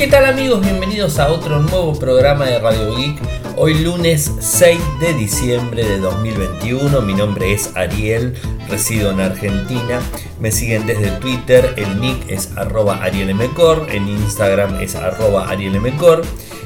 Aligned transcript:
¿Qué 0.00 0.06
tal 0.06 0.24
amigos? 0.24 0.62
Bienvenidos 0.62 1.18
a 1.18 1.30
otro 1.30 1.60
nuevo 1.60 1.92
programa 1.92 2.46
de 2.46 2.58
Radio 2.58 2.96
Geek. 2.96 3.20
Hoy 3.56 3.74
lunes 3.74 4.32
6 4.40 4.80
de 4.98 5.12
diciembre 5.12 5.84
de 5.84 5.98
2021. 5.98 7.02
Mi 7.02 7.12
nombre 7.12 7.52
es 7.52 7.76
Ariel, 7.76 8.32
resido 8.70 9.10
en 9.10 9.20
Argentina. 9.20 10.00
Me 10.40 10.52
siguen 10.52 10.86
desde 10.86 11.10
Twitter, 11.18 11.74
el 11.76 12.00
nick 12.00 12.30
es 12.30 12.56
arroba 12.56 13.02
arielmcor, 13.02 13.88
en 13.90 14.08
Instagram 14.08 14.80
es 14.80 14.94
arroba 14.94 15.50
arielmcor. 15.50 16.22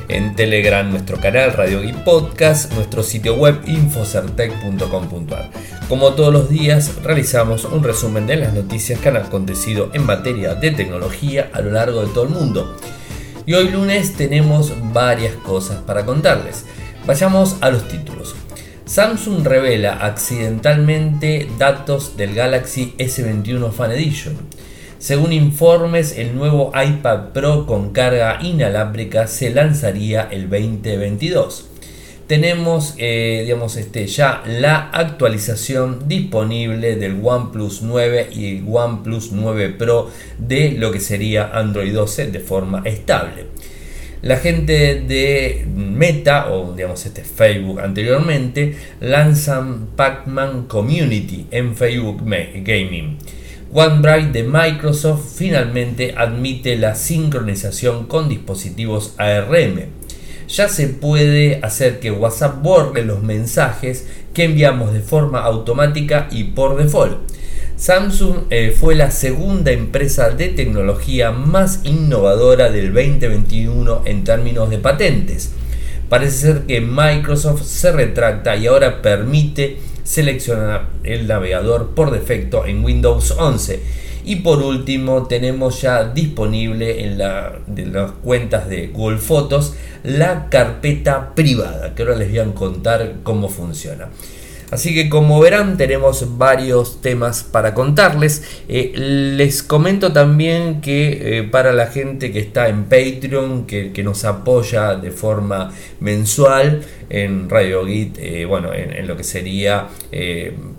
En 0.07 0.37
Telegram 0.37 0.89
nuestro 0.89 1.19
canal 1.19 1.55
Radio 1.55 1.81
Geek 1.83 2.05
Podcast, 2.05 2.73
nuestro 2.75 3.03
sitio 3.03 3.35
web 3.35 3.63
infocertec.com.ar. 3.67 5.51
Como 5.89 6.13
todos 6.13 6.33
los 6.33 6.49
días 6.49 7.03
realizamos 7.03 7.65
un 7.65 7.83
resumen 7.83 8.29
de 8.29 8.37
las 8.37 8.55
noticias 8.55 9.01
que 9.01 9.09
han 9.09 9.17
acontecido 9.17 9.91
en 9.93 10.07
materia 10.07 10.55
de 10.55 10.71
tecnología 10.71 11.51
a 11.53 11.61
lo 11.63 11.73
largo 11.73 12.01
de 12.03 12.13
todo 12.15 12.23
el 12.23 12.31
mundo. 12.31 12.77
Y 13.47 13.55
hoy 13.55 13.69
lunes 13.69 14.15
tenemos 14.15 14.73
varias 14.93 15.35
cosas 15.35 15.83
para 15.83 16.07
contarles. 16.07 16.65
Vayamos 17.07 17.57
a 17.61 17.71
los 17.71 17.87
títulos. 17.89 18.35
Samsung 18.87 19.47
revela 19.47 20.05
accidentalmente 20.05 21.49
datos 21.59 22.17
del 22.17 22.35
Galaxy 22.35 22.95
S21 22.99 23.71
Fan 23.73 23.93
Edition. 23.93 24.37
Según 24.99 25.33
informes, 25.33 26.17
el 26.17 26.35
nuevo 26.35 26.73
iPad 26.75 27.33
Pro 27.35 27.67
con 27.67 27.91
carga 27.91 28.39
inalámbrica 28.41 29.27
se 29.27 29.51
lanzaría 29.51 30.23
el 30.31 30.49
2022 30.49 31.74
tenemos 32.27 32.95
eh, 32.99 33.43
digamos, 33.45 33.77
este, 33.77 34.07
ya 34.07 34.43
la 34.47 34.91
actualización 34.91 36.09
disponible 36.09 36.97
del 36.97 37.21
OnePlus 37.23 37.83
9 37.83 38.29
y 38.33 38.59
el 38.59 38.65
OnePlus 38.67 39.33
9 39.33 39.71
Pro 39.71 40.11
de 40.39 40.73
lo 40.73 40.91
que 40.91 41.01
sería 41.01 41.51
Android 41.53 41.93
12 41.93 42.31
de 42.31 42.41
forma 42.41 42.83
estable. 42.85 43.47
La 44.23 44.39
gente 44.39 45.03
de 45.03 45.67
Meta 45.75 46.51
o 46.51 46.73
digamos 46.73 47.05
este 47.05 47.25
Facebook 47.25 47.81
anteriormente 47.81 48.75
lanzan 49.01 49.89
Pac-Man 49.97 50.65
Community 50.67 51.47
en 51.51 51.77
Facebook 51.77 52.23
Gaming. 52.25 53.19
OneDrive 53.71 54.33
de 54.33 54.45
Microsoft 54.45 55.37
finalmente 55.37 56.15
admite 56.17 56.77
la 56.77 56.95
sincronización 56.95 58.07
con 58.07 58.31
dispositivos 58.31 59.15
ARM 59.19 60.04
ya 60.55 60.69
se 60.69 60.87
puede 60.87 61.59
hacer 61.63 61.99
que 61.99 62.13
WhatsApp 62.13 62.63
borre 62.63 63.05
los 63.05 63.23
mensajes 63.23 64.07
que 64.33 64.45
enviamos 64.45 64.93
de 64.93 65.01
forma 65.01 65.41
automática 65.41 66.29
y 66.31 66.45
por 66.45 66.77
default. 66.77 67.19
Samsung 67.77 68.45
eh, 68.51 68.73
fue 68.79 68.95
la 68.95 69.11
segunda 69.11 69.73
empresa 69.73 70.31
de 70.31 70.49
tecnología 70.51 71.33
más 71.33 71.81
innovadora 71.83 72.71
del 72.71 72.95
2021 72.95 74.03
en 74.05 74.23
términos 74.23 74.71
de 74.71 74.79
patentes. 74.79 75.51
Parece 76.09 76.39
ser 76.39 76.61
que 76.67 76.81
Microsoft 76.81 77.65
se 77.65 77.91
retracta 77.91 78.55
y 78.55 78.69
ahora 78.69 79.03
permite 79.03 79.79
seleccionar 80.05 80.91
el 81.03 81.27
navegador 81.27 81.95
por 81.97 82.13
defecto 82.13 82.65
en 82.65 82.85
Windows 82.85 83.33
11 83.33 83.81
y 84.25 84.37
por 84.37 84.63
último, 84.63 85.27
tenemos 85.27 85.83
ya 85.83 86.05
disponible 86.05 87.05
en 87.05 87.19
la, 87.19 87.53
de 87.67 87.87
las 87.87 88.11
cuentas 88.11 88.69
de 88.69 88.89
Google 88.89 89.19
Fotos 89.19 89.75
la 90.03 90.49
carpeta 90.49 91.35
privada, 91.35 91.95
que 91.95 92.03
ahora 92.03 92.17
les 92.17 92.31
voy 92.31 92.39
a 92.39 92.55
contar 92.55 93.15
cómo 93.23 93.49
funciona. 93.49 94.09
Así 94.71 94.95
que 94.95 95.09
como 95.09 95.41
verán 95.41 95.77
tenemos 95.77 96.39
varios 96.39 97.01
temas 97.01 97.43
para 97.43 97.75
contarles. 97.75 98.43
Eh, 98.69 98.93
les 98.95 99.63
comento 99.63 100.13
también 100.13 100.81
que 100.81 101.39
eh, 101.39 101.43
para 101.45 101.73
la 101.73 101.87
gente 101.87 102.33
que 102.33 102.41
está 102.41 102.69
en 102.69 102.85
Patreon, 102.85 103.67
que, 103.67 104.05
nos 104.05 104.25
apoya 104.25 104.97
de 104.97 105.11
forma 105.11 105.73
mensual 106.01 106.83
en 107.09 107.49
Radio 107.49 107.85
Geek, 107.85 108.19
eh, 108.19 108.45
bueno, 108.45 108.73
en, 108.75 109.07
lo 109.07 109.17
que 109.17 109.25
sería 109.25 109.89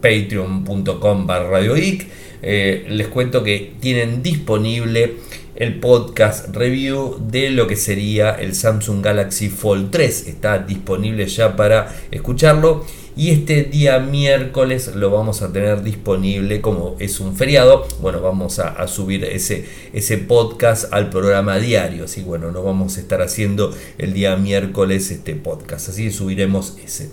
patreon.com 0.02 1.26
barra 1.26 1.50
Radio 1.50 1.74
Geek, 1.74 2.08
les 2.42 3.08
cuento 3.08 3.44
que 3.44 3.74
tienen 3.80 4.22
disponible 4.22 5.16
el 5.56 5.80
podcast 5.80 6.54
review 6.54 7.18
de 7.20 7.50
lo 7.50 7.66
que 7.66 7.76
sería 7.76 8.32
el 8.32 8.54
Samsung 8.54 9.02
Galaxy 9.04 9.50
Fold 9.50 9.90
3. 9.92 10.28
Está 10.28 10.60
disponible 10.60 11.26
ya 11.28 11.56
para 11.56 11.96
escucharlo. 12.12 12.86
Y 13.18 13.30
este 13.30 13.64
día 13.64 14.00
miércoles 14.00 14.94
lo 14.96 15.10
vamos 15.10 15.42
a 15.42 15.54
tener 15.54 15.84
disponible 15.84 16.60
como 16.60 16.98
es 17.00 17.22
un 17.22 17.36
feriado. 17.36 17.88
Bueno, 18.02 18.22
vamos 18.22 18.60
a, 18.60 18.86
subir 18.88 19.24
ese, 19.24 19.66
ese 19.94 20.18
podcast 20.18 20.92
al 20.94 21.10
programa 21.10 21.58
diario. 21.58 22.06
Así 22.06 22.22
bueno, 22.22 22.52
no 22.52 22.62
vamos 22.62 22.98
a 22.98 23.00
estar 23.00 23.22
haciendo 23.22 23.74
el 23.98 24.14
día 24.14 24.36
miércoles 24.36 25.12
este 25.12 25.34
podcast. 25.36 25.90
Así 25.90 26.12
subiremos 26.12 26.78
ese. 26.84 27.10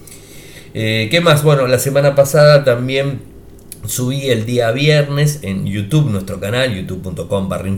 Eh, 0.74 1.06
¿Qué 1.10 1.20
más? 1.20 1.44
Bueno, 1.44 1.68
la 1.68 1.78
semana 1.78 2.16
pasada 2.16 2.64
también 2.64 3.20
subí 3.86 4.28
el 4.28 4.44
día 4.44 4.72
viernes 4.72 5.40
en 5.42 5.66
YouTube, 5.66 6.10
nuestro 6.10 6.40
canal, 6.40 6.74
youtube.com 6.74 7.48
barra 7.48 7.68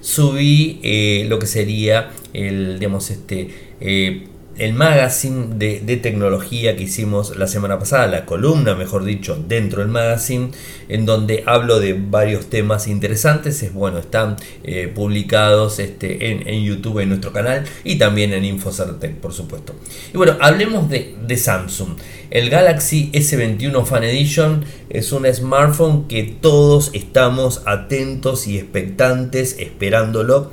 subí 0.00 0.80
eh, 0.82 1.24
lo 1.28 1.38
que 1.38 1.46
sería 1.46 2.10
el, 2.34 2.78
digamos, 2.78 3.10
este, 3.10 3.48
eh, 3.80 4.26
el 4.56 4.72
magazine 4.72 5.54
de, 5.56 5.96
tecnología 5.96 6.76
que 6.76 6.84
hicimos 6.84 7.36
la 7.36 7.46
semana 7.46 7.78
pasada, 7.78 8.06
la 8.06 8.26
columna, 8.26 8.74
mejor 8.74 9.04
dicho, 9.04 9.42
dentro 9.48 9.80
del 9.80 9.88
magazine, 9.88 10.50
en 10.88 11.06
donde 11.06 11.42
hablo 11.46 11.80
de 11.80 11.94
varios 11.94 12.50
temas 12.50 12.86
interesantes. 12.86 13.62
Es 13.62 13.72
bueno, 13.72 13.98
están 13.98 14.36
eh, 14.62 14.90
publicados 14.94 15.78
este, 15.78 16.30
en, 16.30 16.62
YouTube, 16.62 17.00
en 17.00 17.08
nuestro 17.10 17.32
canal 17.32 17.64
y 17.84 17.96
también 17.96 18.32
en 18.32 18.44
Infocertec, 18.44 19.16
por 19.16 19.32
supuesto. 19.32 19.74
Y 20.12 20.16
bueno, 20.16 20.36
hablemos 20.40 20.88
de, 20.88 21.14
de 21.26 21.36
Samsung. 21.36 21.96
El 22.30 22.50
Galaxy 22.50 23.10
S21 23.12 23.84
Fan 23.84 24.04
Edition 24.04 24.64
es 24.90 25.12
un 25.12 25.26
smartphone 25.32 26.08
que 26.08 26.22
todos 26.24 26.90
estamos 26.92 27.62
atentos 27.64 28.46
y 28.46 28.58
expectantes 28.58 29.56
esperándolo 29.58 30.50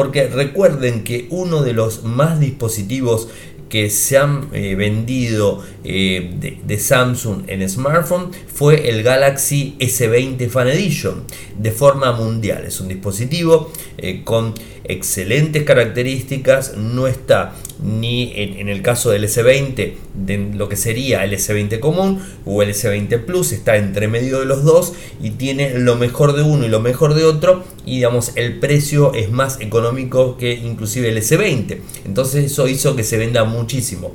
porque 0.00 0.28
recuerden 0.28 1.04
que 1.04 1.26
uno 1.28 1.60
de 1.60 1.74
los 1.74 2.04
más 2.04 2.40
dispositivos 2.40 3.28
que 3.68 3.90
se 3.90 4.16
han 4.16 4.48
eh, 4.54 4.74
vendido 4.74 5.62
eh, 5.84 6.56
de, 6.64 6.78
Samsung 6.78 7.42
en 7.48 7.68
smartphone 7.68 8.30
fue 8.50 8.88
el 8.88 9.02
Galaxy 9.02 9.76
S20 9.78 10.48
Fan 10.48 10.68
Edition 10.68 11.24
de 11.58 11.70
forma 11.70 12.12
mundial. 12.12 12.64
Es 12.64 12.80
un 12.80 12.88
dispositivo 12.88 13.70
eh, 13.98 14.22
con 14.24 14.54
excelentes 14.92 15.64
características, 15.64 16.76
no 16.76 17.06
está 17.06 17.54
ni 17.82 18.32
en, 18.34 18.68
el 18.68 18.82
caso 18.82 19.10
del 19.10 19.24
S20 19.24 19.94
de 20.14 20.50
lo 20.54 20.68
que 20.68 20.76
sería 20.76 21.24
el 21.24 21.32
S20 21.32 21.80
común 21.80 22.22
o 22.44 22.62
el 22.62 22.70
S20 22.70 23.24
Plus, 23.24 23.52
está 23.52 23.76
entre 23.76 24.08
medio 24.08 24.40
de 24.40 24.46
los 24.46 24.64
dos 24.64 24.92
y 25.22 25.30
tiene 25.30 25.78
lo 25.78 25.96
mejor 25.96 26.34
de 26.34 26.42
uno 26.42 26.66
y 26.66 26.68
lo 26.68 26.80
mejor 26.80 27.14
de 27.14 27.24
otro 27.24 27.64
y 27.86 27.96
digamos 27.96 28.32
el 28.36 28.58
precio 28.58 29.14
es 29.14 29.30
más 29.30 29.60
económico 29.60 30.36
que 30.36 30.52
inclusive 30.52 31.08
el 31.08 31.18
S20. 31.18 31.78
Entonces 32.04 32.44
eso 32.46 32.68
hizo 32.68 32.96
que 32.96 33.04
se 33.04 33.16
venda 33.16 33.44
muchísimo. 33.44 34.14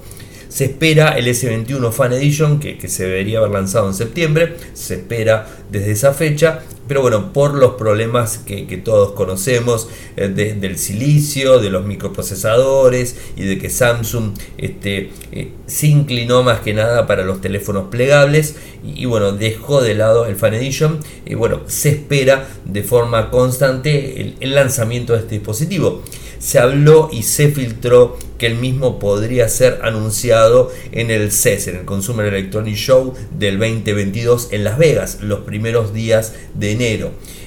Se 0.56 0.64
espera 0.64 1.18
el 1.18 1.28
S21 1.28 1.92
Fan 1.92 2.14
Edition, 2.14 2.62
que, 2.62 2.88
se 2.88 3.04
debería 3.04 3.40
haber 3.40 3.52
lanzado 3.52 3.90
en 3.90 3.94
septiembre. 3.94 4.56
Se 4.74 4.94
espera 4.94 5.48
desde 5.70 5.92
esa 5.92 6.14
fecha. 6.14 6.62
Pero 6.88 7.02
bueno, 7.02 7.34
por 7.34 7.56
los 7.56 7.74
problemas 7.74 8.38
que, 8.38 8.64
todos 8.84 9.14
conocemos 9.14 9.88
eh, 10.18 10.28
del 10.28 10.78
silicio, 10.78 11.60
de 11.60 11.70
los 11.70 11.86
microprocesadores 11.86 13.16
y 13.36 13.44
de 13.44 13.58
que 13.58 13.70
Samsung 13.70 14.34
este, 14.58 15.12
eh, 15.32 15.52
se 15.66 15.88
inclinó 15.88 16.44
más 16.44 16.60
que 16.60 16.74
nada 16.74 17.08
para 17.08 17.24
los 17.24 17.42
teléfonos 17.42 17.86
plegables 17.90 18.56
y, 18.84 19.06
bueno, 19.06 19.32
dejó 19.32 19.82
de 19.82 19.96
lado 19.96 20.26
el 20.26 20.36
Fan 20.36 20.54
Edition. 20.54 21.00
Y 21.26 21.34
bueno, 21.34 21.62
se 21.68 21.90
espera 21.90 22.48
de 22.66 22.84
forma 22.84 23.32
constante 23.32 24.36
el 24.40 24.56
lanzamiento 24.56 25.14
de 25.14 25.20
este 25.20 25.36
dispositivo 25.36 26.04
se 26.46 26.60
habló 26.60 27.10
y 27.12 27.24
se 27.24 27.50
filtró 27.50 28.18
que 28.38 28.48
el 28.48 28.56
mismo 28.56 29.00
podría 29.00 29.48
ser 29.50 29.80
anunciado 29.82 30.72
en 30.92 31.10
el 31.10 31.32
CES, 31.32 31.70
en 31.70 31.78
el 31.78 31.86
Consumer 31.86 32.28
Electronic 32.28 32.76
Show 32.76 33.14
del 33.32 33.58
2022 33.58 34.50
en 34.52 34.64
Las 34.64 34.78
Vegas, 34.78 35.20
los 35.22 35.40
primeros 35.40 35.94
días 35.94 36.34
de 36.54 36.75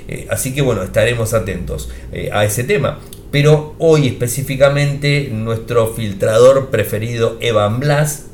Eh, 0.09 0.27
así 0.31 0.55
que 0.55 0.63
bueno, 0.63 0.83
estaremos 0.83 1.35
atentos 1.35 1.91
eh, 2.13 2.31
a 2.33 2.45
ese 2.45 2.65
tema. 2.65 2.99
Pero 3.31 3.75
hoy 3.79 4.07
específicamente 4.07 5.29
nuestro 5.31 5.89
filtrador 5.89 6.71
preferido 6.71 7.37
Evan 7.41 7.79
Blas 7.79 8.25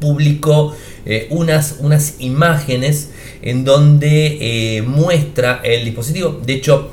publicó 0.00 0.74
eh, 1.04 1.26
unas, 1.30 1.76
unas 1.80 2.16
imágenes 2.20 3.10
en 3.42 3.64
donde 3.64 4.82
muestra 4.86 5.60
el 5.62 5.84
dispositivo. 5.84 6.40
De 6.42 6.54
hecho, 6.54 6.88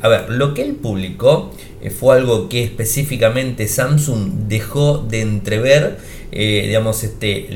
a 0.00 0.08
ver, 0.08 0.30
lo 0.30 0.54
que 0.54 0.62
él 0.62 0.76
publicó 0.76 1.50
fue 1.90 2.16
algo 2.16 2.48
que 2.48 2.64
específicamente 2.64 3.68
Samsung 3.68 4.48
dejó 4.48 4.98
de 4.98 5.20
entrever 5.20 5.98
digamos, 6.30 7.04
este, 7.04 7.48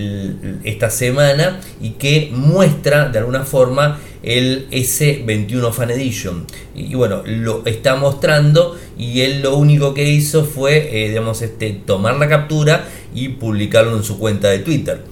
esta 0.64 0.88
semana 0.88 1.60
y 1.80 1.90
que 1.90 2.30
muestra 2.32 3.10
de 3.10 3.18
alguna 3.18 3.44
forma 3.44 4.00
el 4.22 4.70
S21 4.70 5.72
Fan 5.72 5.90
Edition. 5.90 6.46
Y, 6.74 6.94
bueno, 6.94 7.22
lo 7.26 7.66
está 7.66 7.96
mostrando 7.96 8.78
y 8.96 9.20
él 9.20 9.42
lo 9.42 9.56
único 9.56 9.92
que 9.92 10.08
hizo 10.08 10.44
fue, 10.44 11.08
digamos, 11.08 11.42
este, 11.42 11.70
tomar 11.84 12.16
la 12.16 12.28
captura 12.28 12.88
y 13.14 13.28
publicarlo 13.28 13.96
en 13.96 14.04
su 14.04 14.18
cuenta 14.18 14.48
de 14.48 14.60
Twitter. 14.60 15.02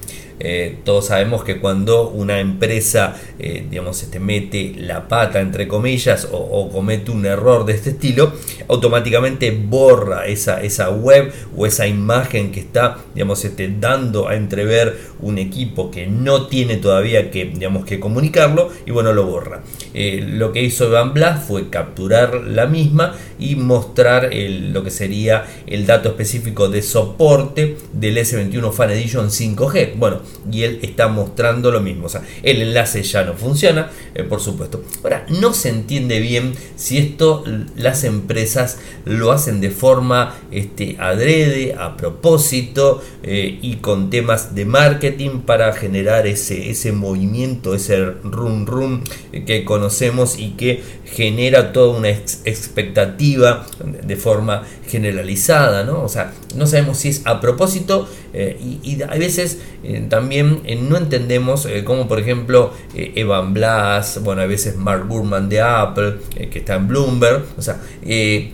Eh, 0.40 0.78
todos 0.84 1.06
sabemos 1.06 1.44
que 1.44 1.60
cuando 1.60 2.08
una 2.08 2.40
empresa 2.40 3.14
eh, 3.38 3.64
digamos, 3.70 4.02
este, 4.02 4.20
mete 4.20 4.74
la 4.76 5.08
pata 5.08 5.40
entre 5.40 5.66
comillas 5.66 6.28
o, 6.30 6.70
comete 6.70 7.10
un 7.10 7.24
error 7.24 7.64
de 7.64 7.72
este 7.72 7.90
estilo, 7.90 8.32
automáticamente 8.68 9.50
borra 9.50 10.26
esa, 10.26 10.62
esa 10.62 10.90
web 10.90 11.32
o 11.56 11.66
esa 11.66 11.86
imagen 11.86 12.52
que 12.52 12.60
está 12.60 12.98
digamos, 13.14 13.44
este, 13.44 13.74
dando 13.80 14.28
a 14.28 14.34
entrever 14.34 14.98
un 15.20 15.38
equipo 15.38 15.90
que 15.90 16.06
no 16.06 16.46
tiene 16.48 16.76
todavía 16.76 17.30
que, 17.30 17.46
digamos, 17.46 17.84
que 17.84 17.98
comunicarlo 17.98 18.70
y 18.86 18.90
bueno, 18.90 19.12
lo 19.12 19.24
borra. 19.26 19.62
Eh, 19.94 20.22
lo 20.26 20.52
que 20.52 20.62
hizo 20.62 20.90
Van 20.90 21.14
Blas 21.14 21.44
fue 21.44 21.70
capturar 21.70 22.34
la 22.34 22.66
misma 22.66 23.14
y 23.38 23.56
mostrar 23.56 24.30
lo 24.32 24.84
que 24.84 24.90
sería 24.90 25.46
el 25.66 25.86
dato 25.86 26.10
específico 26.10 26.68
de 26.68 26.82
soporte 26.82 27.76
del 27.92 28.18
S21 28.18 28.72
Fan 28.72 28.90
Edition 28.90 29.28
5G. 29.30 29.94
Bueno, 29.96 30.20
y 30.50 30.62
él 30.62 30.78
está 30.82 31.08
mostrando 31.08 31.70
lo 31.70 31.80
mismo. 31.80 32.06
O 32.06 32.08
sea, 32.08 32.22
el 32.42 32.62
enlace 32.62 33.02
ya 33.02 33.24
no 33.24 33.34
funciona, 33.34 33.90
eh, 34.14 34.22
por 34.22 34.40
supuesto. 34.40 34.82
Ahora, 35.02 35.26
no 35.28 35.52
se 35.52 35.68
entiende 35.68 36.20
bien 36.20 36.54
si 36.76 36.98
esto 36.98 37.44
las 37.76 38.04
empresas 38.04 38.78
lo 39.04 39.32
hacen 39.32 39.60
de 39.60 39.70
forma 39.70 40.36
este, 40.50 40.96
adrede, 40.98 41.74
a 41.74 41.96
propósito 41.96 43.02
eh, 43.22 43.58
y 43.60 43.76
con 43.76 44.10
temas 44.10 44.54
de 44.54 44.64
marketing 44.64 45.40
para 45.40 45.72
generar 45.72 46.26
ese, 46.26 46.70
ese 46.70 46.92
movimiento, 46.92 47.74
ese 47.74 48.04
rum 48.22 48.66
rum 48.66 49.02
que 49.46 49.64
conocemos 49.64 50.38
y 50.38 50.50
que 50.50 50.82
genera 51.04 51.72
toda 51.72 51.98
una 51.98 52.08
expectativa 52.08 53.66
de 53.84 54.16
forma 54.16 54.62
generalizada, 54.86 55.84
¿no? 55.84 56.02
O 56.02 56.08
sea, 56.08 56.32
no 56.54 56.66
sabemos 56.66 56.98
si 56.98 57.08
es 57.08 57.22
a 57.24 57.40
propósito 57.40 58.08
eh, 58.32 58.58
y, 58.82 59.02
a 59.02 59.06
veces 59.16 59.58
eh, 59.82 60.04
también 60.08 60.60
eh, 60.64 60.76
no 60.76 60.96
entendemos 60.96 61.66
cómo, 61.84 62.06
por 62.08 62.20
ejemplo, 62.20 62.72
Evan 62.94 63.54
Blass, 63.54 64.20
bueno, 64.22 64.42
a 64.42 64.46
veces 64.46 64.76
Mark 64.76 65.06
Gurman 65.08 65.48
de 65.48 65.60
Apple, 65.60 66.16
que 66.50 66.58
está 66.58 66.76
en 66.76 66.88
Bloomberg, 66.88 67.44
o 67.56 67.62
sea, 67.62 67.80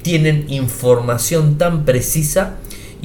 tienen 0.03 0.47
información 0.49 1.59
tan 1.59 1.85
precisa 1.85 2.57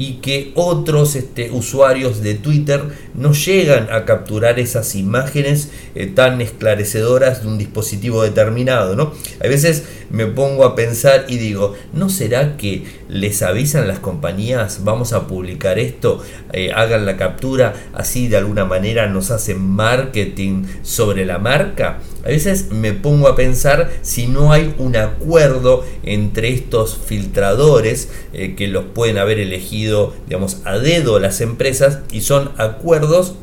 y 0.01 0.13
que 0.13 0.51
otros 0.55 1.15
este, 1.15 1.51
usuarios 1.51 2.23
de 2.23 2.33
Twitter 2.33 2.81
no 3.13 3.33
llegan 3.33 3.87
a 3.91 4.03
capturar 4.03 4.59
esas 4.59 4.95
imágenes 4.95 5.69
eh, 5.93 6.07
tan 6.07 6.41
esclarecedoras 6.41 7.43
de 7.43 7.47
un 7.47 7.59
dispositivo 7.59 8.23
determinado. 8.23 8.95
¿no? 8.95 9.13
A 9.39 9.47
veces 9.47 9.83
me 10.09 10.25
pongo 10.25 10.65
a 10.65 10.75
pensar 10.75 11.25
y 11.27 11.37
digo, 11.37 11.75
¿no 11.93 12.09
será 12.09 12.57
que 12.57 12.83
les 13.09 13.43
avisan 13.43 13.87
las 13.87 13.99
compañías, 13.99 14.83
vamos 14.83 15.13
a 15.13 15.27
publicar 15.27 15.77
esto, 15.77 16.23
eh, 16.51 16.71
hagan 16.73 17.05
la 17.05 17.15
captura, 17.15 17.75
así 17.93 18.27
de 18.27 18.37
alguna 18.37 18.65
manera 18.65 19.05
nos 19.05 19.29
hacen 19.29 19.61
marketing 19.61 20.63
sobre 20.81 21.27
la 21.27 21.37
marca? 21.37 21.99
A 22.23 22.27
veces 22.27 22.71
me 22.71 22.93
pongo 22.93 23.27
a 23.27 23.35
pensar 23.35 23.91
si 24.03 24.27
no 24.27 24.51
hay 24.51 24.75
un 24.77 24.95
acuerdo 24.95 25.83
entre 26.03 26.49
estos 26.49 26.99
filtradores 27.05 28.09
eh, 28.33 28.55
que 28.55 28.67
los 28.67 28.85
pueden 28.85 29.17
haber 29.17 29.39
elegido, 29.39 30.13
digamos, 30.27 30.57
a 30.65 30.77
dedo 30.77 31.19
las 31.19 31.41
empresas 31.41 31.99
y 32.11 32.21
son 32.21 32.51
acuerdos 32.57 33.35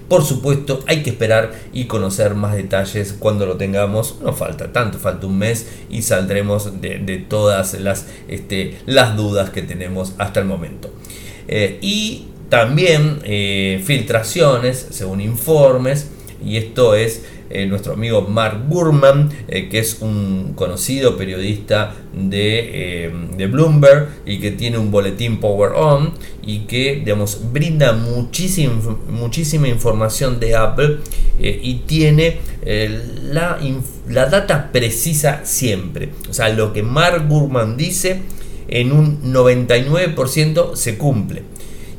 Por 0.08 0.24
supuesto, 0.24 0.84
hay 0.88 1.04
que 1.04 1.10
esperar 1.10 1.54
y 1.74 1.86
conocer 1.86 2.34
más 2.34 2.56
detalles 2.56 3.14
cuando 3.14 3.46
lo 3.46 3.58
tengamos. 3.58 4.20
No 4.24 4.34
falta 4.34 4.72
tanto, 4.72 5.00
falta 5.00 5.28
un 5.28 5.38
mes 5.38 5.68
y 5.90 6.02
saldremos 6.02 6.82
de, 6.82 7.26
todas 7.28 7.74
las, 7.80 8.06
este, 8.30 8.78
las 8.86 9.18
dudas 9.18 9.50
que 9.50 9.62
tenemos 9.62 10.14
hasta 10.18 10.40
el 10.40 10.46
momento. 10.46 10.90
Eh, 11.50 11.78
y 11.82 12.28
también 12.50 13.20
eh, 13.24 13.82
filtraciones, 13.84 14.88
según 14.92 15.22
informes, 15.22 16.10
y 16.44 16.58
esto 16.58 16.96
es 16.96 17.26
eh, 17.50 17.66
nuestro 17.66 17.94
amigo 17.94 18.22
Mark 18.22 18.66
Gurman, 18.70 19.32
eh, 19.48 19.70
que 19.70 19.80
es 19.80 19.98
un 20.02 20.54
conocido 20.56 21.18
periodista 21.18 21.96
de, 22.14 23.12
de, 23.36 23.48
Bloomberg 23.48 24.10
y 24.26 24.40
que 24.40 24.52
tiene 24.52 24.78
un 24.78 24.92
boletín 24.92 25.40
Power 25.40 25.72
On 25.76 26.14
y 26.42 26.60
que 26.62 26.96
digamos, 26.96 27.52
brinda 27.52 27.94
muchísima, 27.94 28.74
muchísima 29.10 29.68
información 29.68 30.40
de 30.40 30.56
Apple 30.56 30.98
y 31.40 31.84
tiene 31.86 32.38
la, 32.66 33.60
la 34.10 34.26
data 34.26 34.72
precisa 34.72 35.42
siempre. 35.46 36.10
O 36.30 36.34
sea, 36.34 36.50
lo 36.50 36.74
que 36.74 36.84
Mark 36.84 37.28
Gurman 37.28 37.78
dice 37.78 38.22
en 38.68 38.92
un 38.92 39.34
99% 39.34 40.76
se 40.76 40.98
cumple. 40.98 41.44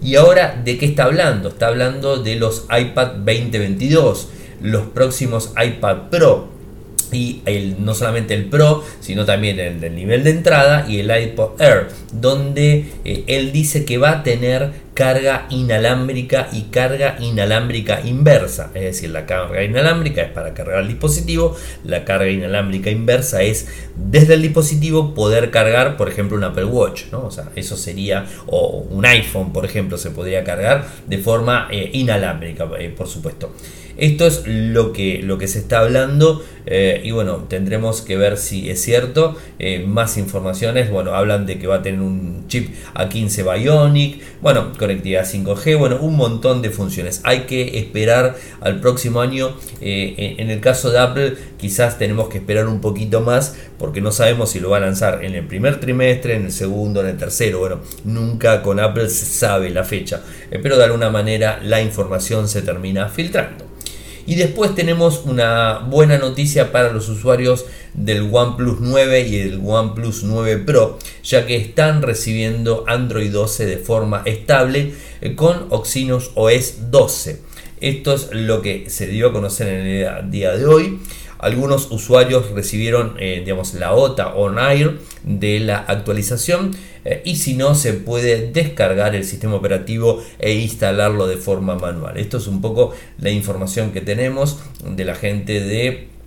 Y 0.01 0.17
ahora, 0.17 0.61
¿de 0.65 0.79
qué 0.79 0.87
está 0.87 1.05
hablando? 1.05 1.49
Está 1.49 1.69
hablando 1.69 2.19
de 2.19 2.37
los 2.37 2.67
iPad 2.71 3.09
2022 3.25 4.29
los 4.61 4.87
próximos 4.89 5.53
iPad 5.57 6.09
Pro 6.11 6.58
y 7.13 7.43
el, 7.47 7.85
no 7.85 7.95
solamente 7.95 8.35
el 8.35 8.47
Pro, 8.47 8.85
sino 9.01 9.25
también 9.25 9.59
el 9.61 9.81
del 9.81 9.95
nivel 9.95 10.25
de 10.25 10.31
entrada 10.31 10.87
y 10.89 11.01
el 11.01 11.11
iPod 11.11 11.61
Air, 11.61 11.89
donde 12.13 12.87
eh, 13.05 13.25
él 13.27 13.53
dice 13.53 13.85
que 13.85 13.99
va 13.99 14.11
a 14.11 14.23
tener 14.23 14.89
carga 14.99 15.47
inalámbrica 15.51 16.49
y 16.53 16.63
carga 16.73 17.17
inalámbrica 17.21 18.01
inversa. 18.05 18.73
Es 18.75 18.83
decir, 18.83 19.11
la 19.11 19.27
carga 19.27 19.63
inalámbrica 19.63 20.23
es 20.23 20.33
para 20.33 20.55
cargar 20.55 20.81
el 20.81 20.89
dispositivo, 20.89 21.57
la 21.85 22.05
carga 22.05 22.29
inalámbrica 22.29 22.91
inversa 22.91 23.43
es 23.43 23.69
desde 23.95 24.35
el 24.35 24.43
dispositivo 24.43 25.15
poder 25.15 25.53
cargar, 25.53 25.97
por 25.97 26.09
ejemplo, 26.09 26.37
un 26.37 26.43
Apple 26.43 26.65
Watch. 26.65 27.05
¿no? 27.13 27.27
O 27.27 27.31
sea, 27.31 27.51
eso 27.55 27.77
sería, 27.77 28.27
o 28.47 28.87
un 28.91 29.07
iPhone, 29.07 29.53
por 29.53 29.65
ejemplo, 29.65 29.99
se 29.99 30.11
podría 30.11 30.43
cargar 30.43 30.85
de 31.07 31.19
forma 31.19 31.69
eh, 31.71 31.91
inalámbrica, 31.93 32.69
eh, 32.81 32.89
por 32.91 33.07
supuesto. 33.07 33.53
Esto 33.99 34.27
es 34.27 34.47
lo 34.47 34.93
que, 34.93 35.21
lo 35.23 35.39
que 35.39 35.49
se 35.49 35.59
está 35.59 35.81
hablando 35.81 36.43
eh, 36.71 37.01
y 37.03 37.13
bueno, 37.13 37.47
tendremos 37.49 38.03
que 38.03 38.17
ver 38.17 38.37
si 38.37 38.69
es 38.69 38.83
cierto. 38.83 39.37
Eh, 39.59 39.85
más 39.87 40.19
informaciones, 40.19 40.91
bueno, 40.91 41.15
hablan 41.15 41.47
de 41.47 41.59
que 41.59 41.67
va 41.67 41.77
a 41.77 41.83
tener 41.83 42.01
un 42.01 42.45
chip 42.47 42.75
A15 42.95 43.59
Bionic, 43.59 44.21
bueno, 44.43 44.73
conectividad 44.79 45.25
5G, 45.25 45.79
bueno, 45.79 45.99
un 46.01 46.17
montón 46.17 46.61
de 46.61 46.71
funciones. 46.71 47.23
Hay 47.25 47.41
que 47.41 47.79
esperar 47.79 48.37
al 48.61 48.81
próximo 48.81 49.21
año. 49.23 49.57
Eh, 49.81 50.37
en 50.39 50.51
el 50.51 50.61
caso 50.61 50.91
de 50.91 50.99
Apple, 50.99 51.35
quizás 51.57 51.99
tenemos 51.99 52.29
que 52.29 52.39
esperar 52.39 52.69
un 52.69 52.81
poquito 52.81 53.23
más 53.23 53.57
porque 53.79 54.01
no 54.01 54.13
sabemos 54.13 54.51
si 54.51 54.61
lo 54.61 54.71
va 54.71 54.77
a 54.77 54.81
lanzar 54.81 55.25
en 55.25 55.35
el 55.35 55.47
primer 55.47 55.81
trimestre, 55.81 56.35
en 56.35 56.45
el 56.47 56.53
segundo, 56.53 57.01
en 57.01 57.07
el 57.09 57.17
tercero. 57.17 57.61
Bueno, 57.61 57.81
nunca 58.05 58.63
con 58.63 58.79
Apple 58.79 59.09
se 59.09 59.25
sabe 59.25 59.71
la 59.71 59.85
fecha, 59.85 60.23
pero 60.63 60.77
de 60.77 60.85
alguna 60.85 61.09
manera 61.09 61.61
la 61.63 61.81
información 61.81 62.49
se 62.49 62.61
termina 62.61 63.09
filtrando. 63.09 63.68
Y 64.29 64.35
después 64.35 64.75
tenemos 64.75 65.23
una 65.25 65.79
buena 65.79 66.19
noticia 66.19 66.71
para 66.71 66.93
los 66.93 67.09
usuarios 67.09 67.65
del 67.95 68.29
OnePlus 68.31 68.77
9 68.79 69.27
y 69.27 69.39
el 69.39 69.63
OnePlus 69.65 70.23
9 70.23 70.59
Pro, 70.67 70.99
ya 71.25 71.47
que 71.47 71.57
están 71.57 72.03
recibiendo 72.03 72.85
Android 72.87 73.33
12 73.33 73.65
de 73.65 73.79
forma 73.79 74.21
estable 74.27 74.93
eh, 75.23 75.35
con 75.35 75.69
Oxynos 75.71 76.33
OS 76.35 76.91
12. 76.91 77.41
Esto 77.81 78.13
es 78.13 78.29
lo 78.33 78.61
que 78.61 78.91
se 78.91 79.07
dio 79.07 79.29
a 79.29 79.33
conocer 79.33 79.69
en 79.69 79.87
el 79.87 80.31
día 80.31 80.55
de 80.55 80.67
hoy. 80.67 80.99
Algunos 81.39 81.91
usuarios 81.91 82.51
recibieron 82.51 83.15
eh, 83.19 83.41
digamos, 83.43 83.73
la 83.73 83.95
OTA 83.95 84.35
on 84.35 84.59
air 84.59 84.99
de 85.23 85.61
la 85.61 85.79
actualización 85.79 86.73
eh, 87.05 87.23
y 87.25 87.37
si 87.37 87.55
no 87.55 87.75
se 87.75 87.93
puede 87.93 88.51
descargar 88.53 89.15
el 89.15 89.25
sistema 89.25 89.57
operativo 89.57 90.23
e 90.39 90.55
instalarlo 90.55 91.27
de 91.27 91.37
forma 91.37 91.77
manual. 91.77 92.19
Esto 92.19 92.39
es 92.39 92.47
un 92.47 92.61
poco 92.61 92.93
la 93.19 93.31
información 93.31 93.93
que 93.93 94.01
tenemos 94.01 94.59
de 94.85 95.05
la 95.05 95.15
gente 95.15 95.61
de 95.61 96.19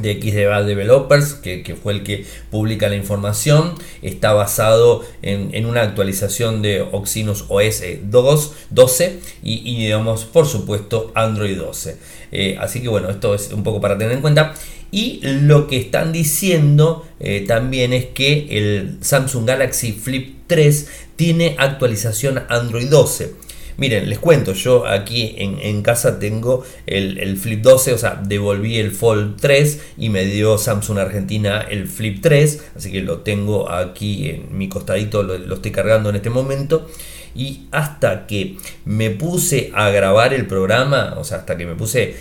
de 0.00 0.20
XDBA 0.20 0.62
Developers, 0.62 1.34
que, 1.34 1.76
fue 1.80 1.92
el 1.92 2.02
que 2.02 2.24
publica 2.50 2.88
la 2.88 2.96
información, 2.96 3.74
está 4.02 4.32
basado 4.32 5.04
en, 5.22 5.66
una 5.66 5.82
actualización 5.82 6.62
de 6.62 6.82
Oxynos 6.82 7.46
OS 7.48 7.82
2, 8.02 8.52
12 8.70 9.20
y, 9.42 9.76
digamos, 9.78 10.24
por 10.24 10.46
supuesto, 10.46 11.12
Android 11.14 11.56
12. 11.56 11.96
Eh, 12.34 12.56
así 12.60 12.82
que 12.82 12.88
bueno, 12.88 13.08
esto 13.08 13.34
es 13.34 13.52
un 13.52 13.62
poco 13.62 13.80
para 13.80 13.96
tener 13.96 14.12
en 14.12 14.20
cuenta. 14.20 14.54
Y 14.90 15.20
lo 15.22 15.66
que 15.66 15.78
están 15.78 16.12
diciendo 16.12 17.06
eh, 17.18 17.44
también 17.48 17.92
es 17.92 18.06
que 18.06 18.46
el 18.50 18.98
Samsung 19.00 19.46
Galaxy 19.46 19.92
Flip 19.92 20.36
3 20.46 20.88
tiene 21.16 21.56
actualización 21.58 22.42
Android 22.48 22.88
12. 22.88 23.44
Miren, 23.76 24.08
les 24.08 24.20
cuento, 24.20 24.52
yo 24.52 24.86
aquí 24.86 25.34
en, 25.36 25.82
casa 25.82 26.20
tengo 26.20 26.64
el, 26.86 27.36
Flip 27.36 27.60
12, 27.60 27.92
o 27.94 27.98
sea, 27.98 28.20
devolví 28.24 28.78
el 28.78 28.92
Fold 28.92 29.40
3 29.40 29.80
y 29.98 30.10
me 30.10 30.24
dio 30.26 30.58
Samsung 30.58 30.98
Argentina 30.98 31.60
el 31.68 31.88
Flip 31.88 32.20
3, 32.22 32.66
así 32.76 32.92
que 32.92 33.02
lo 33.02 33.22
tengo 33.22 33.68
aquí 33.68 34.28
en 34.28 34.56
mi 34.56 34.68
costadito, 34.68 35.24
lo, 35.24 35.54
estoy 35.56 35.72
cargando 35.72 36.10
en 36.10 36.16
este 36.16 36.30
momento 36.30 36.88
y 37.34 37.66
hasta 37.70 38.26
que 38.26 38.56
me 38.84 39.10
puse 39.10 39.70
a 39.74 39.90
grabar 39.90 40.32
el 40.32 40.46
programa, 40.46 41.14
o 41.18 41.24
sea, 41.24 41.38
hasta 41.38 41.56
que 41.56 41.66
me 41.66 41.74
puse 41.74 42.14